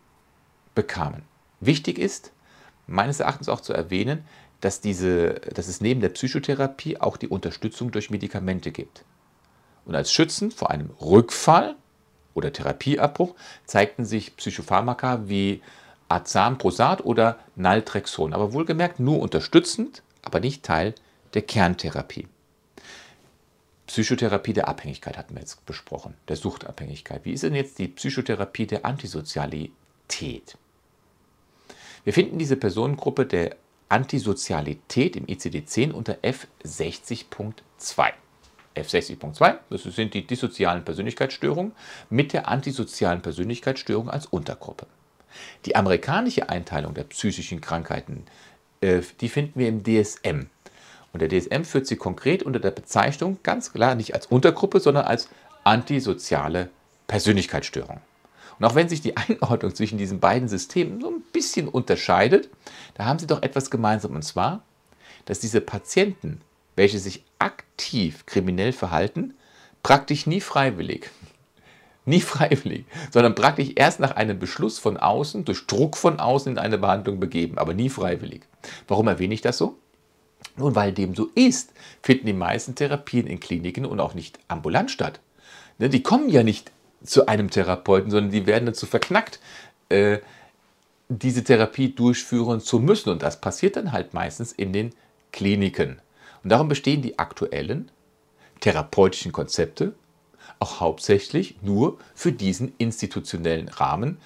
[0.75, 1.23] bekamen.
[1.61, 2.33] Wichtig ist,
[2.87, 4.25] meines Erachtens auch zu erwähnen,
[4.61, 9.05] dass, diese, dass es neben der Psychotherapie auch die Unterstützung durch Medikamente gibt.
[9.87, 11.77] Und als Schützen vor einem Rückfall
[12.35, 13.35] oder Therapieabbruch
[13.67, 15.63] zeigten sich Psychopharmaka wie
[16.09, 20.95] Azam, Prosat oder Naltrexon, aber wohlgemerkt nur unterstützend, aber nicht Teil
[21.35, 22.29] der Kerntherapie.
[23.87, 27.25] Psychotherapie der Abhängigkeit hatten wir jetzt besprochen, der Suchtabhängigkeit.
[27.25, 30.57] Wie ist denn jetzt die Psychotherapie der Antisozialität?
[32.05, 33.57] Wir finden diese Personengruppe der
[33.89, 38.13] Antisozialität im ICD-10 unter F60.2.
[38.77, 41.73] F60.2, das sind die dissozialen Persönlichkeitsstörungen
[42.09, 44.87] mit der antisozialen Persönlichkeitsstörung als Untergruppe.
[45.65, 48.25] Die amerikanische Einteilung der psychischen Krankheiten,
[48.81, 50.47] äh, die finden wir im DSM.
[51.13, 55.05] Und der DSM führt sie konkret unter der Bezeichnung ganz klar nicht als Untergruppe, sondern
[55.05, 55.29] als
[55.65, 56.71] antisoziale
[57.09, 58.01] Persönlichkeitsstörung.
[58.59, 62.49] Und auch wenn sich die Einordnung zwischen diesen beiden Systemen so ein bisschen unterscheidet,
[62.95, 64.15] da haben sie doch etwas gemeinsam.
[64.15, 64.63] Und zwar,
[65.25, 66.41] dass diese Patienten
[66.77, 69.35] welche sich aktiv kriminell verhalten,
[69.83, 71.11] praktisch nie freiwillig.
[72.07, 76.59] Nie freiwillig, sondern praktisch erst nach einem Beschluss von außen, durch Druck von außen in
[76.59, 78.41] eine Behandlung begeben, aber nie freiwillig.
[78.89, 79.77] Warum erwähne ich das so?
[80.57, 81.73] Nun, weil dem so ist,
[82.03, 85.21] finden die meisten Therapien in Kliniken und auch nicht ambulant statt.
[85.79, 86.73] Ne, die kommen ja nicht
[87.05, 89.39] zu einem Therapeuten, sondern die werden dazu verknackt,
[89.89, 90.19] äh,
[91.09, 93.11] diese Therapie durchführen zu müssen.
[93.11, 94.95] Und das passiert dann halt meistens in den
[95.33, 96.01] Kliniken.
[96.43, 97.91] Und darum bestehen die aktuellen
[98.61, 99.95] therapeutischen Konzepte
[100.59, 104.19] auch hauptsächlich nur für diesen institutionellen Rahmen.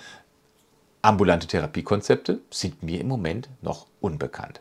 [1.03, 4.61] Ambulante Therapiekonzepte sind mir im Moment noch unbekannt.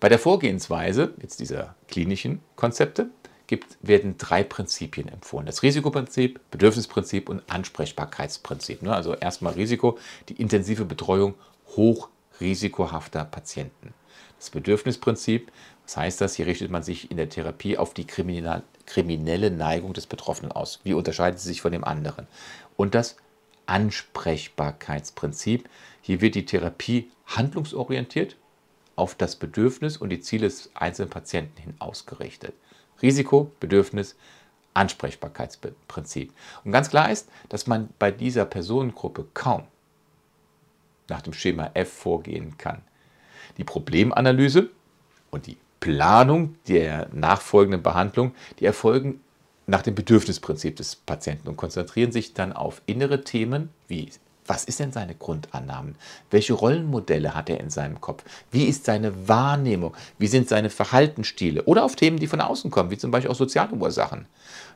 [0.00, 3.10] Bei der Vorgehensweise jetzt dieser klinischen Konzepte
[3.46, 5.46] gibt, werden drei Prinzipien empfohlen.
[5.46, 8.82] Das Risikoprinzip, Bedürfnisprinzip und Ansprechbarkeitsprinzip.
[8.82, 11.34] Ne, also erstmal Risiko, die intensive Betreuung
[11.76, 13.92] hochrisikohafter Patienten.
[14.38, 15.50] Das Bedürfnisprinzip
[15.84, 16.34] was heißt das?
[16.34, 20.80] Hier richtet man sich in der Therapie auf die kriminelle Neigung des Betroffenen aus.
[20.82, 22.26] Wie unterscheidet sie sich von dem anderen?
[22.76, 23.16] Und das
[23.66, 25.68] Ansprechbarkeitsprinzip.
[26.00, 28.36] Hier wird die Therapie handlungsorientiert
[28.96, 32.54] auf das Bedürfnis und die Ziele des einzelnen Patienten hin ausgerichtet.
[33.02, 34.16] Risiko, Bedürfnis,
[34.74, 36.32] Ansprechbarkeitsprinzip.
[36.64, 39.64] Und ganz klar ist, dass man bei dieser Personengruppe kaum
[41.08, 42.82] nach dem Schema F vorgehen kann.
[43.58, 44.70] Die Problemanalyse
[45.30, 49.20] und die Planung der nachfolgenden Behandlung, die erfolgen
[49.66, 54.08] nach dem Bedürfnisprinzip des Patienten und konzentrieren sich dann auf innere Themen wie
[54.46, 55.96] was ist denn seine Grundannahmen?
[56.30, 58.24] Welche Rollenmodelle hat er in seinem Kopf?
[58.50, 59.94] Wie ist seine Wahrnehmung?
[60.18, 61.62] Wie sind seine Verhaltensstile?
[61.64, 64.26] Oder auf Themen, die von außen kommen, wie zum Beispiel auch soziale Ursachen.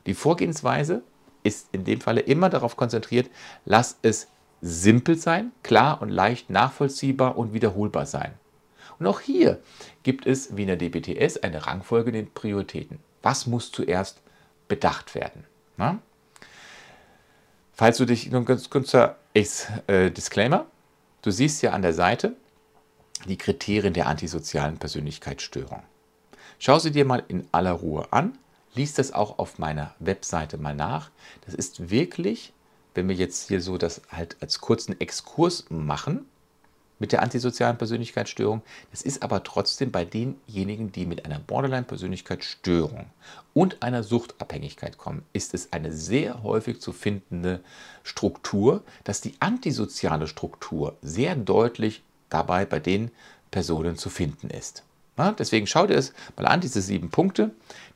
[0.06, 1.02] Die Vorgehensweise
[1.42, 3.28] ist in dem Falle immer darauf konzentriert,
[3.66, 4.28] lass es
[4.62, 8.32] simpel sein, klar und leicht nachvollziehbar und wiederholbar sein.
[8.98, 9.60] Und auch hier
[10.08, 12.98] gibt es wie in der DBTS eine Rangfolge den Prioritäten.
[13.20, 14.22] Was muss zuerst
[14.66, 15.44] bedacht werden?
[15.76, 15.98] Na?
[17.74, 20.64] Falls du dich, nun ganz kurzer äh, Disclaimer,
[21.20, 22.34] du siehst ja an der Seite
[23.26, 25.82] die Kriterien der antisozialen Persönlichkeitsstörung.
[26.58, 28.38] Schau sie dir mal in aller Ruhe an.
[28.74, 31.10] Lies das auch auf meiner Webseite mal nach.
[31.44, 32.54] Das ist wirklich,
[32.94, 36.24] wenn wir jetzt hier so das halt als kurzen Exkurs machen,
[36.98, 38.62] mit der antisozialen Persönlichkeitsstörung.
[38.90, 43.06] Das ist aber trotzdem bei denjenigen, die mit einer Borderline-Persönlichkeitsstörung
[43.54, 47.60] und einer Suchtabhängigkeit kommen, ist es eine sehr häufig zu findende
[48.02, 53.10] Struktur, dass die antisoziale Struktur sehr deutlich dabei bei den
[53.50, 54.82] Personen zu finden ist.
[55.16, 57.50] Ja, deswegen schau dir es mal an, diese sieben Punkte.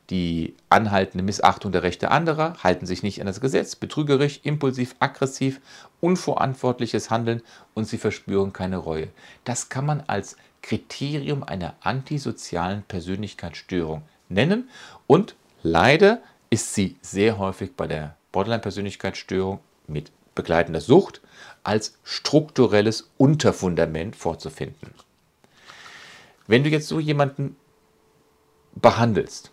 [0.09, 5.61] Die anhaltende Missachtung der Rechte anderer, halten sich nicht an das Gesetz, betrügerisch, impulsiv, aggressiv,
[6.03, 7.41] unverantwortliches Handeln
[7.73, 9.07] und sie verspüren keine Reue.
[9.45, 14.69] Das kann man als Kriterium einer antisozialen Persönlichkeitsstörung nennen
[15.07, 21.21] und leider ist sie sehr häufig bei der Borderline-Persönlichkeitsstörung mit begleitender Sucht
[21.63, 24.93] als strukturelles Unterfundament vorzufinden.
[26.47, 27.55] Wenn du jetzt so jemanden
[28.75, 29.51] behandelst,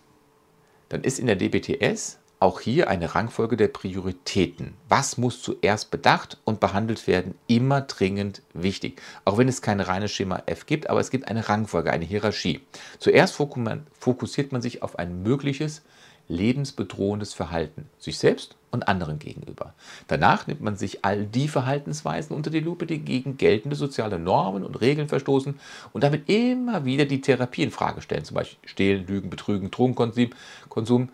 [0.89, 4.73] dann ist in der DBTS auch hier eine Rangfolge der Prioritäten.
[4.89, 8.99] Was muss zuerst bedacht und behandelt werden, immer dringend wichtig.
[9.25, 12.61] Auch wenn es kein reines Schema F gibt, aber es gibt eine Rangfolge, eine Hierarchie.
[12.97, 15.83] Zuerst fokussiert man sich auf ein mögliches
[16.27, 19.75] lebensbedrohendes Verhalten, sich selbst und anderen gegenüber.
[20.07, 24.63] Danach nimmt man sich all die Verhaltensweisen unter die Lupe, die gegen geltende soziale Normen
[24.63, 25.59] und Regeln verstoßen
[25.93, 31.09] und damit immer wieder die Therapie in Frage stellen, zum Beispiel Stehlen, Lügen, Betrügen, Drogenkonsum.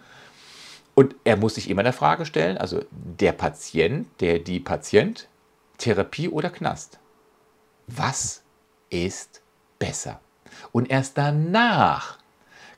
[0.98, 5.28] Und er muss sich immer der Frage stellen, also der Patient, der die Patient,
[5.78, 6.98] Therapie oder Knast.
[7.86, 8.42] Was
[8.90, 9.44] ist
[9.78, 10.20] besser?
[10.72, 12.18] Und erst danach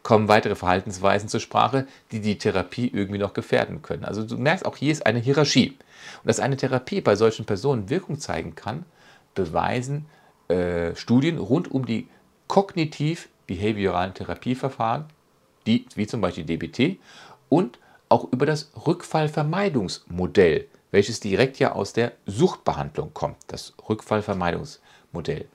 [0.04, 4.04] kommen weitere Verhaltensweisen zur Sprache, die die Therapie irgendwie noch gefährden können.
[4.04, 5.78] Also du merkst, auch hier ist eine Hierarchie.
[6.22, 8.84] Und dass eine Therapie bei solchen Personen Wirkung zeigen kann,
[9.34, 10.08] beweisen
[10.50, 12.10] äh, Studien rund um die
[12.50, 15.06] kognitiv-behavioralen Therapieverfahren,
[15.66, 17.00] die, wie zum Beispiel DBT,
[17.48, 17.80] und
[18.10, 25.48] auch über das Rückfallvermeidungsmodell, welches direkt ja aus der Suchtbehandlung kommt, das Rückfallvermeidungsmodell.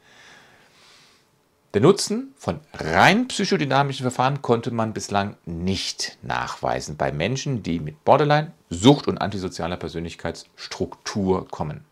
[1.75, 8.05] Der Nutzen von rein psychodynamischen Verfahren konnte man bislang nicht nachweisen bei Menschen, die mit
[8.05, 11.85] Borderline, Sucht und antisozialer Persönlichkeitsstruktur kommen.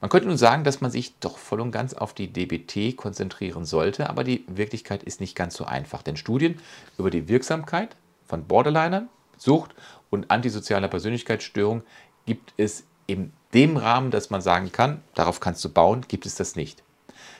[0.00, 3.64] Man könnte nun sagen, dass man sich doch voll und ganz auf die DBT konzentrieren
[3.64, 6.60] sollte, aber die Wirklichkeit ist nicht ganz so einfach, denn Studien
[6.98, 7.94] über die Wirksamkeit
[8.26, 9.74] von Borderlinern, Sucht
[10.10, 11.82] und antisozialer Persönlichkeitsstörung
[12.26, 16.34] gibt es in dem Rahmen, dass man sagen kann, darauf kannst du bauen, gibt es
[16.34, 16.82] das nicht.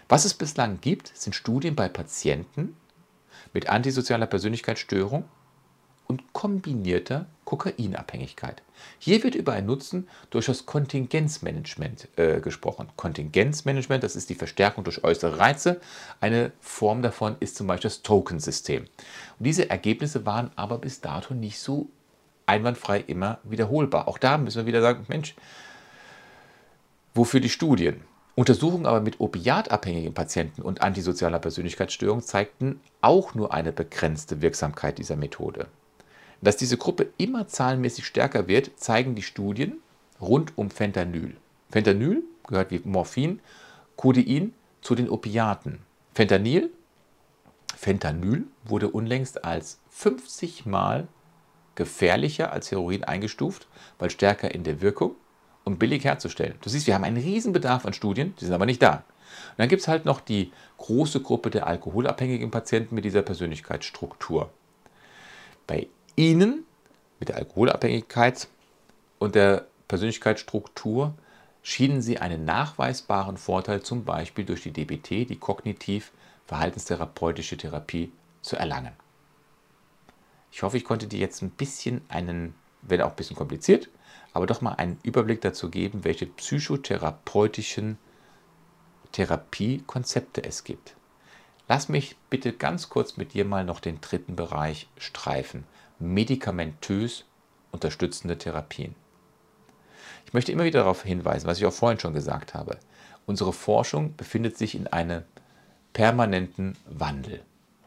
[0.08, 2.76] Was es bislang gibt, sind Studien bei Patienten
[3.52, 5.24] mit antisozialer Persönlichkeitsstörung
[6.06, 8.62] und kombinierter Kokainabhängigkeit.
[8.98, 12.88] Hier wird über einen Nutzen durch das Kontingenzmanagement äh, gesprochen.
[12.96, 15.80] Kontingenzmanagement, das ist die Verstärkung durch äußere Reize.
[16.20, 18.84] Eine Form davon ist zum Beispiel das Token-System.
[18.84, 21.88] Und diese Ergebnisse waren aber bis dato nicht so
[22.46, 24.08] einwandfrei immer wiederholbar.
[24.08, 25.34] Auch da müssen wir wieder sagen, Mensch,
[27.14, 28.02] wofür die Studien?
[28.36, 35.14] Untersuchungen aber mit opiatabhängigen Patienten und antisozialer Persönlichkeitsstörung zeigten auch nur eine begrenzte Wirksamkeit dieser
[35.14, 35.68] Methode.
[36.44, 39.78] Dass diese Gruppe immer zahlenmäßig stärker wird, zeigen die Studien
[40.20, 41.34] rund um Fentanyl.
[41.70, 43.40] Fentanyl gehört wie Morphin,
[43.96, 45.78] Codein zu den Opiaten.
[46.12, 46.68] Fentanyl,
[47.74, 51.08] Fentanyl wurde unlängst als 50 Mal
[51.76, 53.66] gefährlicher als Heroin eingestuft,
[53.98, 55.16] weil stärker in der Wirkung
[55.64, 56.56] und billig herzustellen.
[56.60, 58.96] Du siehst, wir haben einen riesen Bedarf an Studien, die sind aber nicht da.
[58.96, 64.50] Und dann gibt es halt noch die große Gruppe der alkoholabhängigen Patienten mit dieser Persönlichkeitsstruktur.
[65.66, 66.64] Bei ihnen
[67.18, 68.48] mit der Alkoholabhängigkeit
[69.18, 71.14] und der Persönlichkeitsstruktur
[71.62, 78.12] schienen sie einen nachweisbaren Vorteil zum Beispiel durch die DBT, die kognitiv-verhaltenstherapeutische Therapie,
[78.42, 78.92] zu erlangen.
[80.52, 83.88] Ich hoffe, ich konnte dir jetzt ein bisschen einen, wenn auch ein bisschen kompliziert,
[84.34, 87.98] aber doch mal einen Überblick dazu geben, welche psychotherapeutischen
[89.12, 90.96] Therapiekonzepte es gibt.
[91.66, 95.64] Lass mich bitte ganz kurz mit dir mal noch den dritten Bereich streifen.
[95.98, 97.24] Medikamentös
[97.70, 98.94] unterstützende Therapien.
[100.26, 102.78] Ich möchte immer wieder darauf hinweisen, was ich auch vorhin schon gesagt habe.
[103.26, 105.22] Unsere Forschung befindet sich in einem
[105.92, 107.42] permanenten Wandel.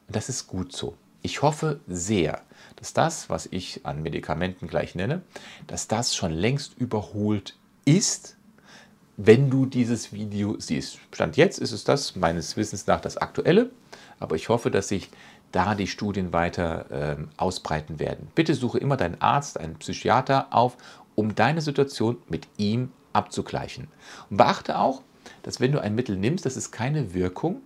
[0.08, 0.96] Und das ist gut so.
[1.22, 2.42] Ich hoffe sehr,
[2.78, 5.22] dass das, was ich an Medikamenten gleich nenne,
[5.68, 7.56] dass das schon längst überholt
[7.86, 8.38] ist,
[9.18, 11.00] wenn du dieses Video siehst.
[11.12, 13.72] Stand jetzt ist es das, meines Wissens nach, das aktuelle,
[14.20, 15.10] aber ich hoffe, dass sich
[15.52, 18.28] da die Studien weiter äh, ausbreiten werden.
[18.36, 20.78] Bitte suche immer deinen Arzt, einen Psychiater auf,
[21.16, 23.88] um deine Situation mit ihm abzugleichen.
[24.30, 25.02] Und beachte auch,
[25.44, 27.62] dass wenn du ein Mittel nimmst, dass es keine Wirkung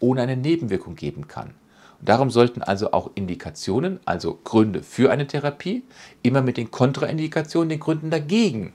[0.00, 1.54] ohne eine Nebenwirkung geben kann.
[2.02, 5.82] Darum sollten also auch Indikationen, also Gründe für eine Therapie,
[6.22, 8.74] immer mit den Kontraindikationen, den Gründen dagegen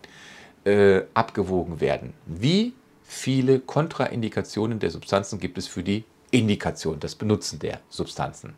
[0.63, 2.13] äh, abgewogen werden.
[2.25, 2.73] Wie
[3.03, 8.55] viele Kontraindikationen der Substanzen gibt es für die Indikation, das Benutzen der Substanzen?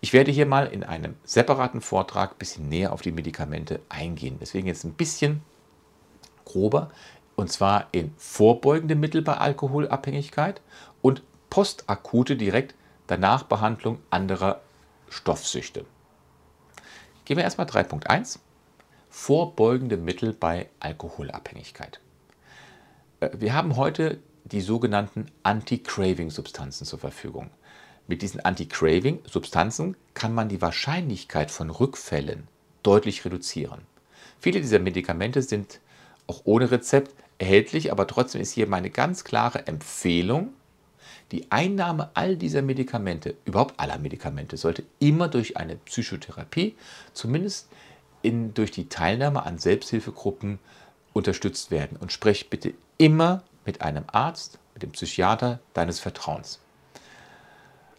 [0.00, 4.38] Ich werde hier mal in einem separaten Vortrag ein bisschen näher auf die Medikamente eingehen.
[4.40, 5.42] Deswegen jetzt ein bisschen
[6.44, 6.90] grober,
[7.36, 10.60] und zwar in vorbeugende Mittel bei Alkoholabhängigkeit
[11.00, 12.74] und postakute direkt
[13.06, 14.60] danach Behandlung anderer
[15.08, 15.84] Stoffsüchte.
[17.24, 18.38] Gehen wir erstmal 3.1.
[19.08, 22.00] Vorbeugende Mittel bei Alkoholabhängigkeit.
[23.20, 27.50] Äh, wir haben heute die sogenannten Anti-Craving-Substanzen zur Verfügung.
[28.06, 32.48] Mit diesen Anti-Craving-Substanzen kann man die Wahrscheinlichkeit von Rückfällen
[32.82, 33.82] deutlich reduzieren.
[34.40, 35.80] Viele dieser Medikamente sind
[36.26, 40.52] auch ohne Rezept erhältlich, aber trotzdem ist hier meine ganz klare Empfehlung,
[41.30, 46.74] die Einnahme all dieser Medikamente, überhaupt aller Medikamente, sollte immer durch eine Psychotherapie,
[47.14, 47.68] zumindest
[48.20, 50.58] in, durch die Teilnahme an Selbsthilfegruppen
[51.14, 51.96] unterstützt werden.
[51.96, 56.60] Und sprech bitte immer mit einem Arzt, mit dem Psychiater deines Vertrauens.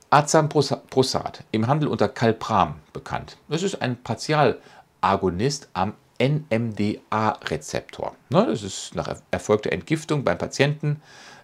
[0.10, 3.38] Azamprosat, im Handel unter Calpram bekannt.
[3.50, 8.16] Das ist ein Partialagonist am NMDA-Rezeptor.
[8.30, 11.02] Ne, das ist nach erfolgter Entgiftung beim Patienten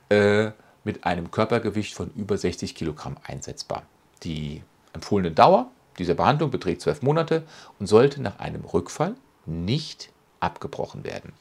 [0.09, 0.51] äh,
[0.83, 3.81] mit einem Körpergewicht von über 60 Kilogramm einsetzbar.
[4.23, 4.61] Die
[4.93, 7.43] empfohlene Dauer dieser Behandlung beträgt zwölf Monate
[7.79, 9.15] und sollte nach einem Rückfall
[9.45, 11.33] nicht abgebrochen werden.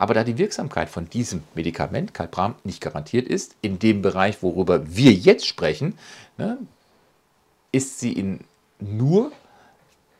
[0.00, 4.96] Aber da die Wirksamkeit von diesem Medikament, Calpram, nicht garantiert ist, in dem Bereich, worüber
[4.96, 5.98] wir jetzt sprechen,
[6.38, 6.56] ne,
[7.70, 8.40] ist sie in
[8.78, 9.30] nur,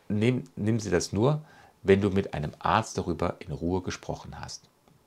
[0.07, 1.41] nehmen, nehmen Sie das nur,
[1.81, 4.61] wenn du mit einem Arzt darüber in Ruhe gesprochen hast.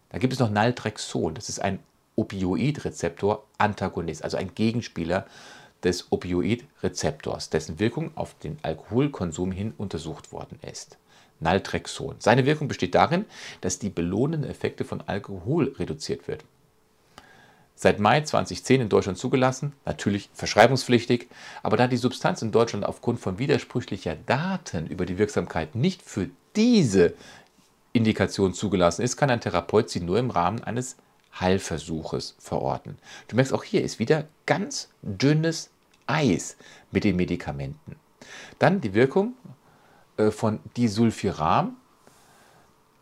[0.08, 1.78] Da gibt es noch Naltrexon, das ist ein
[2.16, 5.24] Opioidrezeptor-Antagonist, also ein Gegenspieler
[5.84, 10.98] des Opioidrezeptors, dessen Wirkung auf den Alkoholkonsum hin untersucht worden ist.
[11.44, 12.16] Naltrexon.
[12.18, 13.24] Seine Wirkung besteht darin,
[13.60, 16.44] dass die belohnenden Effekte von Alkohol reduziert wird.
[17.76, 21.28] Seit Mai 2010 in Deutschland zugelassen, natürlich verschreibungspflichtig,
[21.62, 26.30] aber da die Substanz in Deutschland aufgrund von widersprüchlicher Daten über die Wirksamkeit nicht für
[26.54, 27.14] diese
[27.92, 30.96] Indikation zugelassen ist, kann ein Therapeut sie nur im Rahmen eines
[31.38, 32.96] Heilversuches verordnen.
[33.28, 35.70] Du merkst, auch hier ist wieder ganz dünnes
[36.06, 36.56] Eis
[36.92, 37.96] mit den Medikamenten.
[38.58, 39.34] Dann die Wirkung
[40.30, 41.76] von Disulfiram,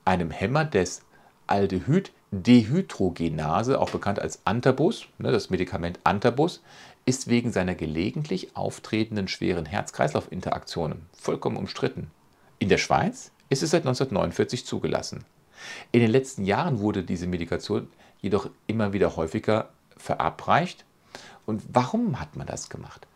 [0.04, 1.02] einem Hämmer des
[1.46, 6.62] Aldehyd-Dehydrogenase, auch bekannt als Antabus, ne, das Medikament Antabus,
[7.04, 12.10] ist wegen seiner gelegentlich auftretenden schweren Herz-Kreislauf-Interaktionen vollkommen umstritten.
[12.58, 15.24] In der Schweiz ist es seit 1949 zugelassen.
[15.90, 17.88] In den letzten Jahren wurde diese Medikation
[18.20, 20.84] jedoch immer wieder häufiger verabreicht.
[21.44, 23.06] Und warum hat man das gemacht?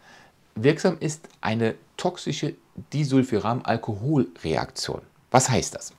[0.56, 2.54] Wirksam ist eine toxische
[2.92, 5.02] Disulfiram-Alkoholreaktion.
[5.30, 5.92] Was heißt das?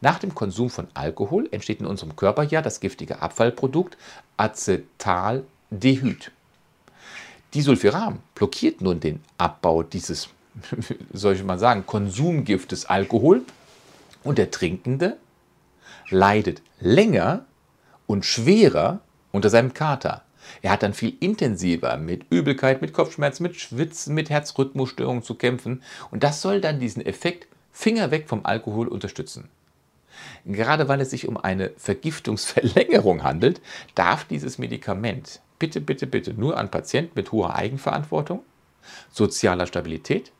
[0.00, 3.98] Nach dem Konsum von Alkohol entsteht in unserem Körper ja das giftige Abfallprodukt
[4.36, 6.30] Acetaldehyd.
[7.54, 10.28] Disulfiram blockiert nun den Abbau dieses,
[11.12, 13.42] soll ich mal sagen, Konsumgiftes Alkohol
[14.22, 15.16] und der Trinkende
[16.08, 17.44] leidet länger
[18.06, 19.00] und schwerer
[19.32, 20.22] unter seinem Kater.
[20.62, 25.82] Er hat dann viel intensiver mit Übelkeit, mit Kopfschmerzen, mit Schwitzen, mit Herzrhythmusstörungen zu kämpfen.
[26.10, 29.48] Und das soll dann diesen Effekt Finger weg vom Alkohol unterstützen.
[30.44, 33.60] Gerade weil es sich um eine Vergiftungsverlängerung handelt,
[33.94, 38.42] darf dieses Medikament bitte, bitte, bitte nur an Patienten mit hoher Eigenverantwortung,
[39.10, 40.32] sozialer Stabilität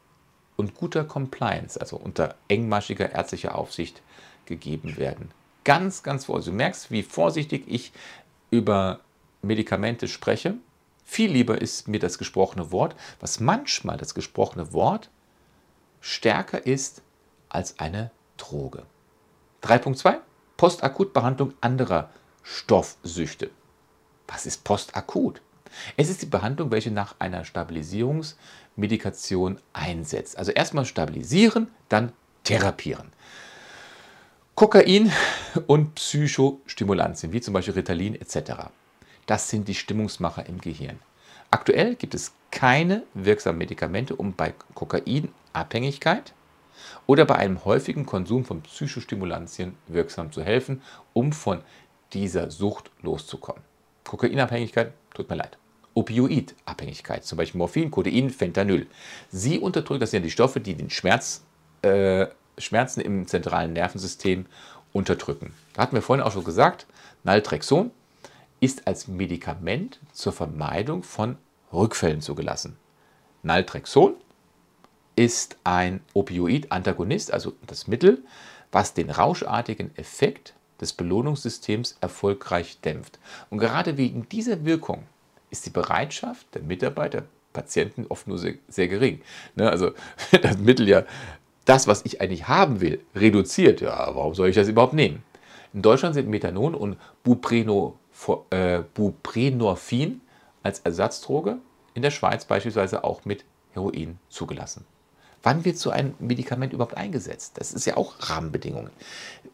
[0.56, 4.02] und guter Compliance, also unter engmaschiger ärztlicher Aufsicht,
[4.46, 5.30] gegeben werden.
[5.64, 6.52] Ganz, ganz vorsichtig.
[6.52, 7.92] Du merkst, wie vorsichtig ich
[8.50, 9.00] über
[9.44, 10.54] Medikamente spreche,
[11.04, 15.10] viel lieber ist mir das gesprochene Wort, was manchmal das gesprochene Wort
[16.00, 17.02] stärker ist
[17.48, 18.84] als eine Droge.
[19.62, 20.16] 3.2
[20.56, 22.10] Postakutbehandlung anderer
[22.42, 23.50] Stoffsüchte.
[24.26, 25.40] Was ist postakut?
[25.96, 30.38] Es ist die Behandlung, welche nach einer Stabilisierungsmedikation einsetzt.
[30.38, 32.12] Also erstmal stabilisieren, dann
[32.44, 33.12] therapieren.
[34.54, 35.10] Kokain
[35.66, 38.68] und Psychostimulantien, wie zum Beispiel Ritalin etc.
[39.26, 40.98] Das sind die Stimmungsmacher im Gehirn.
[41.50, 46.34] Aktuell gibt es keine wirksamen Medikamente, um bei Kokainabhängigkeit
[47.06, 51.60] oder bei einem häufigen Konsum von Psychostimulantien wirksam zu helfen, um von
[52.12, 53.62] dieser Sucht loszukommen.
[54.04, 55.58] Kokainabhängigkeit, tut mir leid.
[55.94, 58.88] Opioidabhängigkeit, zum Beispiel Morphin, Codein, Fentanyl.
[59.30, 61.44] Sie unterdrücken, das sind die Stoffe, die den Schmerz
[61.82, 62.26] äh,
[62.58, 64.46] Schmerzen im zentralen Nervensystem
[64.92, 65.52] unterdrücken.
[65.72, 66.86] Da hatten wir vorhin auch schon gesagt,
[67.24, 67.90] Naltrexon
[68.64, 71.36] ist als Medikament zur Vermeidung von
[71.70, 72.76] Rückfällen zugelassen.
[73.42, 74.14] Naltrexon
[75.16, 78.24] ist ein Opioid-Antagonist, also das Mittel,
[78.72, 83.18] was den rauschartigen Effekt des Belohnungssystems erfolgreich dämpft.
[83.50, 85.04] Und gerade wegen dieser Wirkung
[85.50, 89.20] ist die Bereitschaft der Mitarbeiter, Patienten oft nur sehr, sehr gering.
[89.56, 89.70] Ne?
[89.70, 89.92] Also
[90.42, 91.04] das Mittel ja
[91.66, 95.22] das, was ich eigentlich haben will, reduziert, ja, warum soll ich das überhaupt nehmen?
[95.74, 96.96] In Deutschland sind Methanon und
[98.50, 100.20] Äh, Buprenorphin
[100.62, 101.58] als Ersatzdroge,
[101.94, 104.86] in der Schweiz beispielsweise auch mit Heroin zugelassen.
[105.42, 107.52] Wann wird so ein Medikament überhaupt eingesetzt?
[107.56, 108.90] Das ist ja auch Rahmenbedingungen.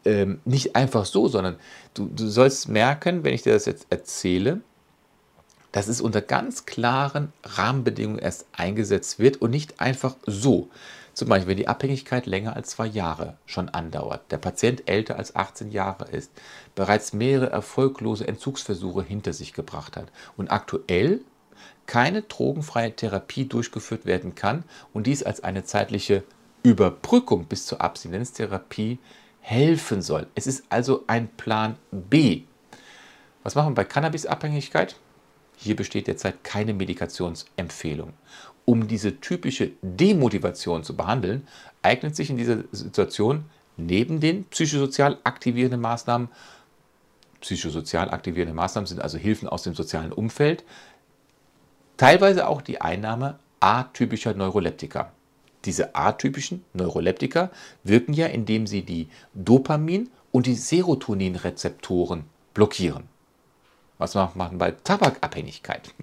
[0.05, 1.57] Ähm, nicht einfach so, sondern
[1.93, 4.61] du, du sollst merken, wenn ich dir das jetzt erzähle,
[5.73, 10.69] dass es unter ganz klaren Rahmenbedingungen erst eingesetzt wird und nicht einfach so.
[11.13, 15.35] Zum Beispiel, wenn die Abhängigkeit länger als zwei Jahre schon andauert, der Patient älter als
[15.35, 16.31] 18 Jahre ist,
[16.73, 21.21] bereits mehrere erfolglose Entzugsversuche hinter sich gebracht hat und aktuell
[21.85, 26.23] keine drogenfreie Therapie durchgeführt werden kann und dies als eine zeitliche
[26.63, 28.99] Überbrückung bis zur Abstinenztherapie
[29.41, 30.27] helfen soll.
[30.35, 32.43] Es ist also ein Plan B.
[33.43, 34.95] Was machen wir bei Cannabisabhängigkeit?
[35.57, 38.13] Hier besteht derzeit keine Medikationsempfehlung.
[38.65, 41.47] Um diese typische Demotivation zu behandeln,
[41.81, 43.45] eignet sich in dieser Situation
[43.77, 46.29] neben den psychosozial aktivierenden Maßnahmen,
[47.41, 50.63] psychosozial aktivierende Maßnahmen sind also Hilfen aus dem sozialen Umfeld,
[51.97, 55.11] teilweise auch die Einnahme atypischer Neuroleptika.
[55.65, 57.51] Diese atypischen Neuroleptika
[57.83, 63.03] wirken ja, indem sie die Dopamin- und die Serotoninrezeptoren blockieren.
[63.97, 65.93] Was macht man bei Tabakabhängigkeit?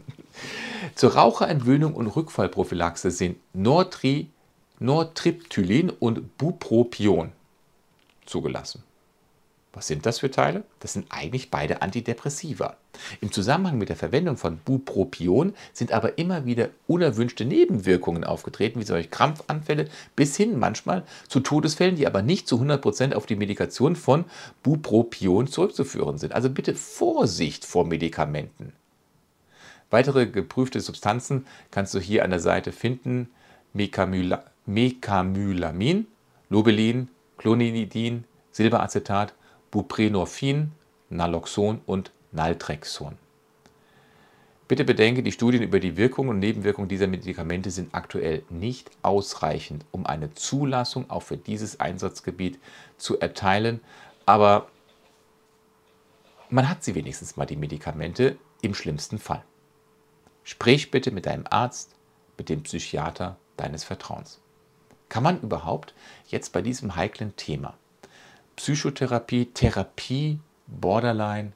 [0.95, 4.29] Zur Raucherentwöhnung und Rückfallprophylaxe sind Nortri,
[4.79, 7.33] Nortriptylin und Bupropion
[8.27, 8.83] zugelassen.
[9.79, 10.65] Was sind das für Teile?
[10.81, 12.77] Das sind eigentlich beide Antidepressiva.
[13.21, 18.85] Im Zusammenhang mit der Verwendung von Bupropion sind aber immer wieder unerwünschte Nebenwirkungen aufgetreten, wie
[18.85, 23.95] solche Krampfanfälle, bis hin manchmal zu Todesfällen, die aber nicht zu 100% auf die Medikation
[23.95, 24.25] von
[24.63, 26.33] Bupropion zurückzuführen sind.
[26.33, 28.73] Also bitte Vorsicht vor Medikamenten.
[29.91, 33.31] Weitere geprüfte Substanzen kannst du hier an der Seite finden.
[33.73, 36.07] Mecamyla Mecamylamin,
[36.51, 37.09] Lobelin,
[37.39, 39.33] Clonidin, Silberacetat,
[39.71, 40.73] Buprenorphin,
[41.09, 43.17] Naloxon und Naltrexon.
[44.69, 49.87] Bitte bedenke, die Studien über die Wirkung und Nebenwirkungen dieser Medikamente sind aktuell nicht ausreichend,
[49.91, 52.59] um eine Zulassung auch für dieses Einsatzgebiet
[52.99, 53.81] zu erteilen.
[54.27, 54.69] Aber
[56.51, 59.43] man hat sie wenigstens mal, die Medikamente, im schlimmsten Fall.
[60.51, 61.95] Sprich bitte mit deinem Arzt,
[62.39, 64.41] mit dem Psychiater deines Vertrauens.
[65.11, 65.93] Kann man überhaupt
[66.29, 67.75] jetzt bei diesem heiklen Thema
[68.57, 71.53] Psychotherapie, Therapie, Borderline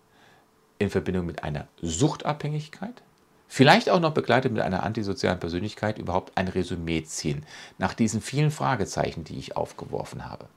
[0.79, 3.01] in Verbindung mit einer Suchtabhängigkeit,
[3.49, 7.47] vielleicht auch noch begleitet mit einer antisozialen Persönlichkeit überhaupt ein Resümee ziehen
[7.79, 10.49] nach diesen vielen Fragezeichen, die ich aufgeworfen habe.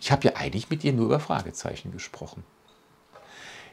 [0.00, 2.42] Ich habe ja eigentlich mit dir nur über Fragezeichen gesprochen.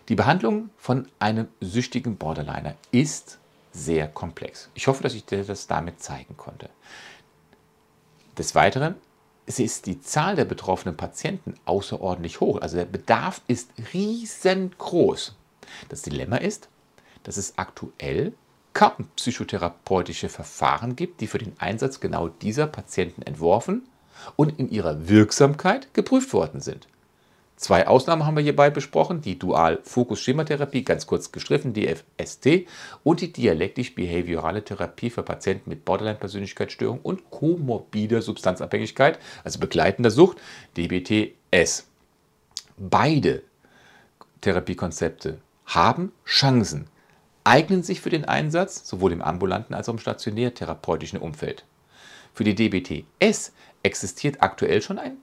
[0.10, 3.40] Die Behandlung von einem süchtigen Borderliner ist
[3.72, 4.70] sehr komplex.
[4.74, 6.70] Ich hoffe, dass ich dir das damit zeigen konnte.
[8.38, 8.96] Des Weiteren
[9.46, 12.62] ist die Zahl der betroffenen Patienten außerordentlich hoch.
[12.62, 15.36] Also der Bedarf ist riesengroß.
[15.90, 16.70] Das Dilemma ist,
[17.24, 18.34] dass es aktuell
[18.74, 23.88] kaum psychotherapeutische Verfahren gibt, die für den Einsatz genau dieser Patienten entworfen
[24.36, 26.88] und in ihrer Wirksamkeit geprüft worden sind.
[27.60, 32.66] Zwei Ausnahmen haben wir hierbei besprochen, die Dual-Fokus-Schematherapie, ganz kurz gestriffen, DFST,
[33.04, 40.38] und die dialektisch-behaviorale Therapie für Patienten mit Borderline-Persönlichkeitsstörung und komorbider Substanzabhängigkeit, also begleitender Sucht,
[40.78, 41.86] DBTS.
[42.78, 43.44] Beide
[44.40, 46.88] Therapiekonzepte haben Chancen,
[47.44, 51.66] eignen sich für den Einsatz sowohl im ambulanten als auch im stationär-therapeutischen Umfeld.
[52.34, 53.52] Für die DBTS
[53.84, 55.18] existiert aktuell schon ein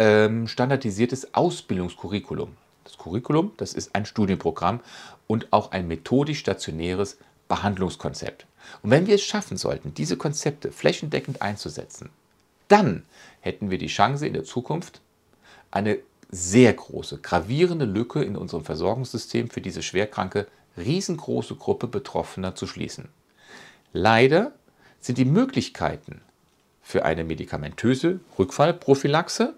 [0.00, 2.56] ähm, standardisiertes Ausbildungskurriculum.
[2.84, 4.80] Das Curriculum, das ist ein Studienprogramm
[5.26, 7.18] und auch ein methodisch stationäres
[7.48, 8.46] Behandlungskonzept.
[8.82, 12.08] Und wenn wir es schaffen sollten, diese Konzepte flächendeckend einzusetzen,
[12.68, 13.04] dann
[13.40, 15.02] hätten wir die Chance in der Zukunft,
[15.70, 15.98] eine
[16.30, 20.46] sehr große, gravierende Lücke in unserem Versorgungssystem für diese schwerkranke,
[20.78, 23.08] riesengroße Gruppe Betroffener zu schließen.
[23.92, 24.52] Leider
[25.00, 26.22] sind die Möglichkeiten
[26.82, 29.54] für eine medikamentöse Rückfallprophylaxe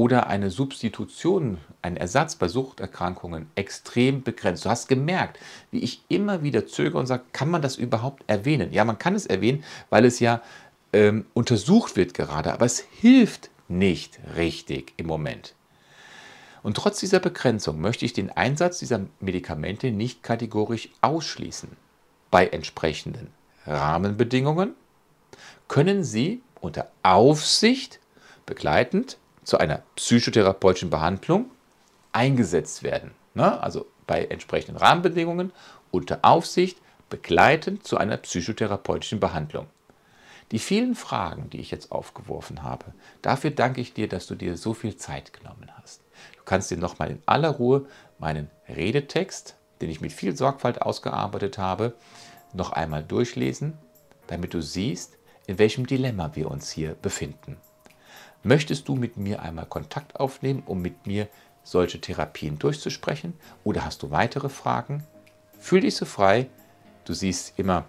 [0.00, 4.64] oder eine Substitution, ein Ersatz bei Suchterkrankungen extrem begrenzt.
[4.64, 5.38] Du hast gemerkt,
[5.70, 8.72] wie ich immer wieder zögere und sage, kann man das überhaupt erwähnen?
[8.72, 10.40] Ja, man kann es erwähnen, weil es ja
[10.94, 15.54] ähm, untersucht wird gerade, aber es hilft nicht richtig im Moment.
[16.62, 21.68] Und trotz dieser Begrenzung möchte ich den Einsatz dieser Medikamente nicht kategorisch ausschließen
[22.30, 23.26] bei entsprechenden
[23.66, 24.74] Rahmenbedingungen
[25.68, 28.00] können Sie unter Aufsicht
[28.46, 31.50] begleitend zu einer psychotherapeutischen Behandlung
[32.12, 33.12] eingesetzt werden.
[33.34, 33.60] Ne?
[33.62, 35.52] Also bei entsprechenden Rahmenbedingungen
[35.90, 39.66] unter Aufsicht begleitend zu einer psychotherapeutischen Behandlung.
[40.52, 42.86] Die vielen Fragen, die ich jetzt aufgeworfen habe,
[43.22, 46.02] dafür danke ich dir, dass du dir so viel Zeit genommen hast.
[46.36, 47.86] Du kannst dir nochmal in aller Ruhe
[48.18, 51.94] meinen Redetext, den ich mit viel Sorgfalt ausgearbeitet habe,
[52.52, 53.78] noch einmal durchlesen,
[54.26, 57.56] damit du siehst, in welchem Dilemma wir uns hier befinden.
[58.42, 61.28] Möchtest du mit mir einmal Kontakt aufnehmen, um mit mir
[61.62, 63.34] solche Therapien durchzusprechen?
[63.64, 65.04] Oder hast du weitere Fragen?
[65.58, 66.48] Fühl dich so frei.
[67.04, 67.84] Du siehst immer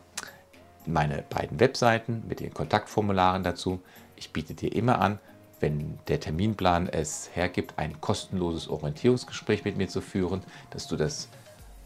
[0.85, 3.81] meine beiden Webseiten mit den Kontaktformularen dazu.
[4.17, 5.19] Ich biete dir immer an,
[5.61, 10.41] wenn der Terminplan es hergibt, ein kostenloses Orientierungsgespräch mit mir zu führen,
[10.71, 11.29] dass du das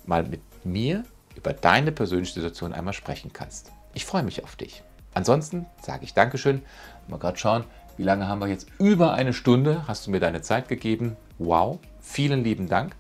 [0.05, 1.03] mal mit mir
[1.35, 3.71] über deine persönliche Situation einmal sprechen kannst.
[3.93, 4.81] Ich freue mich auf dich.
[5.13, 6.61] Ansonsten sage ich Dankeschön.
[7.07, 7.63] Mal gerade schauen,
[7.97, 8.67] wie lange haben wir jetzt?
[8.79, 11.15] Über eine Stunde hast du mir deine Zeit gegeben.
[11.37, 12.95] Wow, vielen lieben Dank.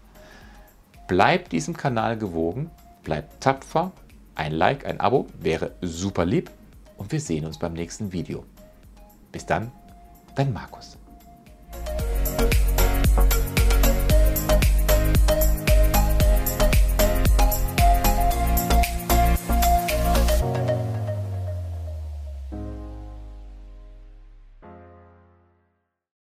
[1.07, 2.71] Bleib diesem Kanal gewogen,
[3.03, 3.91] bleib tapfer.
[4.35, 6.51] Ein Like, ein Abo wäre super lieb
[6.97, 8.45] und wir sehen uns beim nächsten Video.
[9.31, 9.71] Bis dann,
[10.35, 10.97] dein Markus.